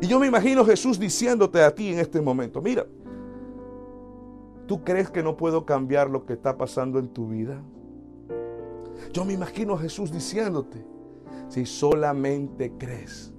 Y 0.00 0.06
yo 0.06 0.20
me 0.20 0.26
imagino 0.26 0.64
Jesús 0.64 0.98
diciéndote 0.98 1.62
a 1.62 1.74
ti 1.74 1.92
en 1.92 1.98
este 1.98 2.20
momento, 2.20 2.60
mira, 2.60 2.86
¿tú 4.66 4.84
crees 4.84 5.10
que 5.10 5.22
no 5.22 5.36
puedo 5.36 5.64
cambiar 5.64 6.10
lo 6.10 6.26
que 6.26 6.34
está 6.34 6.56
pasando 6.58 6.98
en 6.98 7.08
tu 7.08 7.28
vida? 7.28 7.62
Yo 9.12 9.24
me 9.24 9.32
imagino 9.32 9.74
a 9.74 9.78
Jesús 9.78 10.12
diciéndote, 10.12 10.84
si 11.48 11.66
solamente 11.66 12.72
crees 12.78 13.32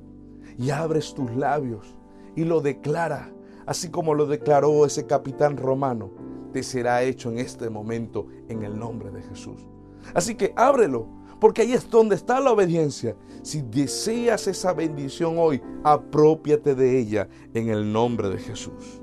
y 0.58 0.72
abres 0.72 1.14
tus 1.14 1.32
labios 1.36 1.96
y 2.36 2.44
lo 2.44 2.62
declara, 2.62 3.32
así 3.66 3.90
como 3.90 4.14
lo 4.14 4.26
declaró 4.26 4.86
ese 4.86 5.06
capitán 5.06 5.58
romano, 5.58 6.12
te 6.52 6.64
será 6.64 7.04
hecho 7.04 7.30
en 7.32 7.40
este 7.40 7.70
momento 7.70 8.28
en 8.48 8.64
el 8.64 8.78
nombre 8.78 9.12
de 9.12 9.22
Jesús. 9.22 9.68
Así 10.14 10.36
que 10.36 10.54
ábrelo, 10.56 11.08
porque 11.40 11.62
ahí 11.62 11.74
es 11.74 11.90
donde 11.90 12.16
está 12.16 12.40
la 12.40 12.52
obediencia. 12.52 13.16
Si 13.44 13.62
deseas 13.62 14.48
esa 14.48 14.74
bendición 14.74 15.36
hoy, 15.38 15.62
apropiate 15.84 16.76
de 16.76 17.00
ella 17.00 17.30
en 17.54 17.70
el 17.70 17.92
nombre 17.92 18.30
de 18.30 18.40
Jesús. 18.40 19.02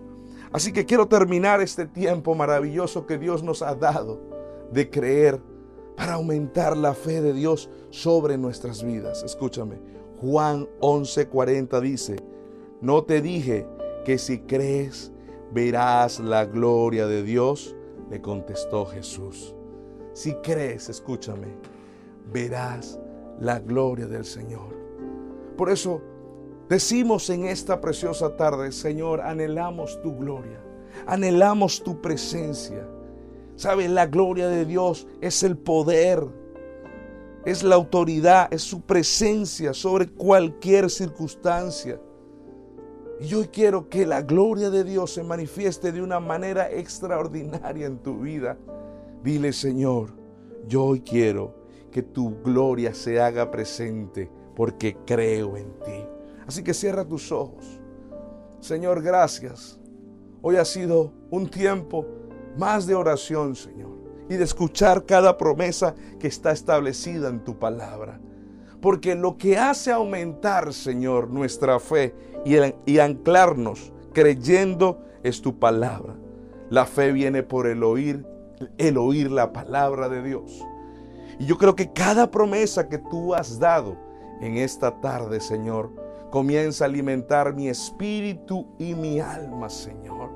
Así 0.53 0.73
que 0.73 0.85
quiero 0.85 1.07
terminar 1.07 1.61
este 1.61 1.87
tiempo 1.87 2.35
maravilloso 2.35 3.07
que 3.07 3.19
Dios 3.19 3.43
nos 3.43 3.63
ha 3.63 3.75
dado 3.75 4.21
de 4.73 4.91
creer 4.91 5.41
para 5.97 6.15
aumentar 6.15 6.77
la 6.77 6.95
fe 6.95 7.23
de 7.23 7.33
Dios 7.33 7.71
sobre 7.97 8.37
nuestras 8.37 8.83
vidas. 8.83 9.23
Escúchame, 9.23 9.79
Juan 10.21 10.69
11:40 10.81 11.81
dice, 11.81 12.17
no 12.83 13.05
te 13.05 13.23
dije 13.23 13.67
que 14.05 14.19
si 14.19 14.41
crees 14.41 15.13
verás 15.51 16.21
la 16.21 16.45
gloria 16.45 17.07
de 17.07 17.23
Dios, 17.23 17.75
le 18.11 18.21
contestó 18.21 18.85
Jesús. 18.85 19.55
Si 20.13 20.35
crees, 20.35 20.91
escúchame, 20.91 21.49
verás 22.31 23.01
la 23.41 23.61
gloria 23.61 24.07
del 24.07 24.27
Señor. 24.27 24.77
Por 25.57 25.71
eso 25.71 26.03
decimos 26.69 27.31
en 27.31 27.47
esta 27.47 27.81
preciosa 27.81 28.37
tarde, 28.37 28.73
Señor, 28.73 29.23
anhelamos 29.23 30.01
tu 30.03 30.15
gloria, 30.17 30.61
anhelamos 31.07 31.83
tu 31.83 32.03
presencia. 32.03 32.87
¿Sabe? 33.57 33.89
La 33.89 34.05
gloria 34.05 34.49
de 34.49 34.67
Dios 34.67 35.07
es 35.23 35.43
el 35.43 35.57
poder, 35.57 36.27
es 37.47 37.63
la 37.63 37.77
autoridad, 37.77 38.53
es 38.53 38.63
su 38.63 38.81
presencia 38.81 39.73
sobre 39.73 40.09
cualquier 40.09 40.91
circunstancia. 40.91 42.01
Y 43.21 43.29
yo 43.29 43.49
quiero 43.53 43.89
que 43.89 44.05
la 44.05 44.21
gloria 44.21 44.69
de 44.69 44.83
Dios 44.83 45.13
se 45.13 45.23
manifieste 45.23 45.93
de 45.93 46.03
una 46.03 46.19
manera 46.19 46.69
extraordinaria 46.71 47.87
en 47.87 47.99
tu 47.99 48.19
vida. 48.19 48.59
Dile, 49.23 49.53
Señor, 49.53 50.09
yo 50.67 50.85
hoy 50.87 51.01
quiero 51.01 51.55
que 51.93 52.03
tu 52.03 52.43
gloria 52.43 52.93
se 52.93 53.21
haga 53.21 53.49
presente 53.49 54.29
porque 54.57 54.97
creo 55.07 55.57
en 55.57 55.73
ti. 55.85 56.05
Así 56.49 56.65
que 56.65 56.75
cierra 56.75 57.05
tus 57.05 57.31
ojos. 57.31 57.65
Señor, 58.59 59.01
gracias. 59.03 59.79
Hoy 60.43 60.57
ha 60.57 60.65
sido 60.65 61.13
un 61.31 61.49
tiempo 61.49 62.05
más 62.59 62.89
de 62.89 62.97
oración, 62.97 63.55
Señor, 63.55 63.96
y 64.29 64.35
de 64.35 64.45
escuchar 64.45 65.05
cada 65.05 65.39
promesa 65.39 65.95
que 66.19 66.29
está 66.29 66.53
establecida 66.53 67.29
en 67.29 67.45
tu 67.45 67.59
palabra. 67.59 68.21
Porque 68.81 69.15
lo 69.15 69.37
que 69.37 69.59
hace 69.59 69.91
aumentar, 69.91 70.73
Señor, 70.73 71.31
nuestra 71.31 71.81
fe 71.81 72.15
y, 72.45 72.99
anclarnos 72.99 73.93
creyendo 74.13 75.01
es 75.23 75.43
tu 75.43 75.59
palabra. 75.59 76.15
La 76.71 76.87
fe 76.87 77.13
viene 77.13 77.43
por 77.43 77.67
el 77.67 77.83
oír, 77.83 78.25
el 78.79 78.99
oír 78.99 79.31
la 79.31 79.53
palabra 79.53 80.09
de 80.09 80.23
Dios. 80.23 80.65
Y 81.39 81.47
yo 81.47 81.59
creo 81.59 81.75
que 81.75 81.93
cada 81.93 82.31
promesa 82.31 82.89
que 82.89 82.99
tú 82.99 83.35
has 83.35 83.59
dado 83.59 83.97
en 84.41 84.57
esta 84.57 85.01
tarde, 85.01 85.41
Señor, 85.41 85.91
comienza 86.31 86.85
a 86.85 86.89
alimentar 86.89 87.55
mi 87.55 87.69
espíritu 87.69 88.67
y 88.79 88.95
mi 88.95 89.21
alma, 89.21 89.69
Señor. 89.69 90.31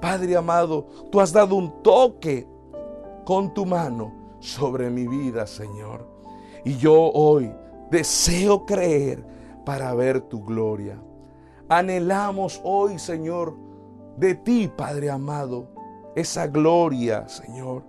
Padre 0.00 0.36
amado, 0.36 0.86
tú 1.10 1.20
has 1.20 1.32
dado 1.32 1.54
un 1.54 1.82
toque 1.82 2.46
con 3.24 3.54
tu 3.54 3.66
mano 3.66 4.12
sobre 4.40 4.90
mi 4.90 5.06
vida, 5.06 5.46
Señor. 5.46 6.06
Y 6.64 6.76
yo 6.76 6.94
hoy 6.94 7.52
deseo 7.90 8.64
creer 8.66 9.24
para 9.64 9.94
ver 9.94 10.20
tu 10.20 10.44
gloria. 10.44 10.98
Anhelamos 11.68 12.60
hoy, 12.64 12.98
Señor, 12.98 13.56
de 14.16 14.34
ti, 14.34 14.70
Padre 14.74 15.10
amado, 15.10 15.68
esa 16.14 16.46
gloria, 16.46 17.28
Señor, 17.28 17.84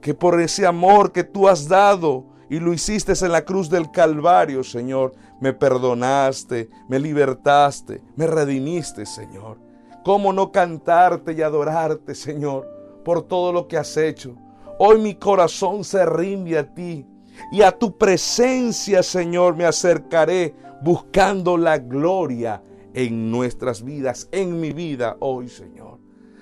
que 0.00 0.14
por 0.14 0.40
ese 0.40 0.66
amor 0.66 1.12
que 1.12 1.24
tú 1.24 1.48
has 1.48 1.68
dado 1.68 2.24
y 2.48 2.58
lo 2.58 2.72
hiciste 2.72 3.12
en 3.24 3.32
la 3.32 3.44
cruz 3.44 3.70
del 3.70 3.90
Calvario, 3.90 4.64
Señor, 4.64 5.14
me 5.40 5.52
perdonaste, 5.52 6.68
me 6.88 6.98
libertaste, 6.98 8.02
me 8.16 8.26
redimiste, 8.26 9.06
Señor. 9.06 9.58
¿Cómo 10.04 10.32
no 10.32 10.50
cantarte 10.50 11.32
y 11.32 11.42
adorarte, 11.42 12.14
Señor, 12.14 12.68
por 13.04 13.22
todo 13.22 13.52
lo 13.52 13.68
que 13.68 13.78
has 13.78 13.96
hecho? 13.96 14.36
Hoy 14.84 14.98
mi 14.98 15.14
corazón 15.14 15.84
se 15.84 16.04
rinde 16.04 16.58
a 16.58 16.74
ti 16.74 17.06
y 17.52 17.62
a 17.62 17.70
tu 17.70 17.96
presencia, 17.96 19.04
Señor, 19.04 19.54
me 19.54 19.64
acercaré 19.64 20.56
buscando 20.82 21.56
la 21.56 21.78
gloria 21.78 22.60
en 22.92 23.30
nuestras 23.30 23.84
vidas, 23.84 24.28
en 24.32 24.60
mi 24.60 24.72
vida 24.72 25.16
hoy, 25.20 25.48
Señor. 25.48 26.00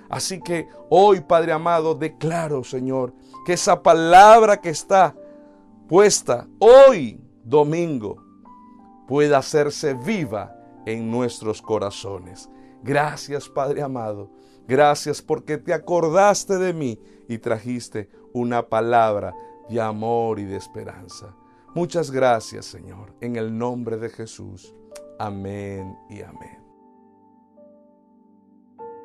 Así 0.09 0.41
que 0.41 0.69
hoy, 0.89 1.21
Padre 1.21 1.53
amado, 1.53 1.95
declaro, 1.95 2.65
Señor, 2.65 3.13
que 3.45 3.53
esa 3.53 3.83
palabra 3.83 4.59
que 4.59 4.71
está 4.71 5.15
puesta 5.87 6.49
hoy, 6.61 7.21
domingo, 7.45 8.25
pueda 9.07 9.37
hacerse 9.37 9.93
viva 9.93 10.57
en 10.87 11.11
nuestros 11.11 11.61
corazones. 11.61 12.49
Gracias, 12.83 13.51
Padre 13.51 13.83
amado. 13.83 14.31
Gracias 14.67 15.21
porque 15.21 15.59
te 15.59 15.75
acordaste 15.75 16.57
de 16.57 16.73
mí 16.73 16.99
y 17.31 17.39
trajiste 17.39 18.11
una 18.33 18.69
palabra 18.69 19.33
de 19.69 19.81
amor 19.81 20.41
y 20.41 20.45
de 20.45 20.57
esperanza. 20.57 21.33
Muchas 21.77 22.11
gracias, 22.11 22.67
Señor, 22.67 23.15
en 23.21 23.37
el 23.37 23.57
nombre 23.57 23.97
de 23.99 24.09
Jesús. 24.09 24.75
Amén 25.17 25.97
y 26.09 26.23
amén. 26.23 26.60